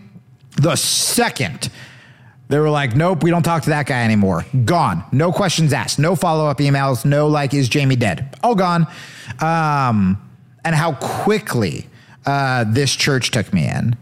The 0.60 0.76
second 0.76 1.69
they 2.50 2.58
were 2.58 2.72
like, 2.72 2.95
nope, 2.95 3.22
we 3.22 3.30
don't 3.30 3.43
talk 3.43 3.63
to 3.63 3.69
that 3.69 3.86
guy 3.86 4.04
anymore. 4.04 4.43
Gone. 4.65 5.04
No 5.12 5.32
questions 5.32 5.72
asked. 5.72 6.00
No 6.00 6.15
follow 6.15 6.48
up 6.48 6.58
emails. 6.58 7.06
No, 7.06 7.28
like, 7.28 7.54
is 7.54 7.69
Jamie 7.69 7.95
dead? 7.95 8.36
All 8.41 8.56
gone. 8.56 8.88
Um, 9.39 10.19
and 10.65 10.76
how 10.76 10.93
quickly 10.93 11.86
uh, 12.26 12.65
this 12.67 12.95
church 12.95 13.30
took 13.30 13.54
me 13.54 13.67
in 13.67 13.95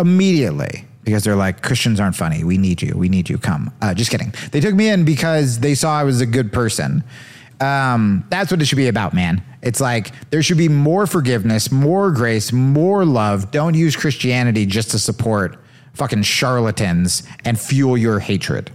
immediately 0.00 0.86
because 1.04 1.22
they're 1.22 1.36
like, 1.36 1.62
Christians 1.62 2.00
aren't 2.00 2.16
funny. 2.16 2.42
We 2.42 2.58
need 2.58 2.82
you. 2.82 2.94
We 2.96 3.08
need 3.08 3.30
you. 3.30 3.38
Come. 3.38 3.72
Uh, 3.80 3.94
just 3.94 4.10
kidding. 4.10 4.34
They 4.50 4.60
took 4.60 4.74
me 4.74 4.88
in 4.88 5.04
because 5.04 5.60
they 5.60 5.76
saw 5.76 5.96
I 5.96 6.02
was 6.02 6.20
a 6.20 6.26
good 6.26 6.52
person. 6.52 7.04
Um, 7.60 8.24
that's 8.28 8.50
what 8.50 8.60
it 8.60 8.66
should 8.66 8.76
be 8.76 8.88
about, 8.88 9.14
man. 9.14 9.42
It's 9.62 9.80
like 9.80 10.12
there 10.30 10.42
should 10.42 10.58
be 10.58 10.68
more 10.68 11.06
forgiveness, 11.06 11.72
more 11.72 12.10
grace, 12.10 12.52
more 12.52 13.04
love. 13.04 13.50
Don't 13.50 13.74
use 13.74 13.96
Christianity 13.96 14.66
just 14.66 14.90
to 14.90 14.98
support 14.98 15.56
fucking 15.94 16.22
charlatans 16.22 17.22
and 17.44 17.58
fuel 17.58 17.96
your 17.96 18.20
hatred. 18.20 18.70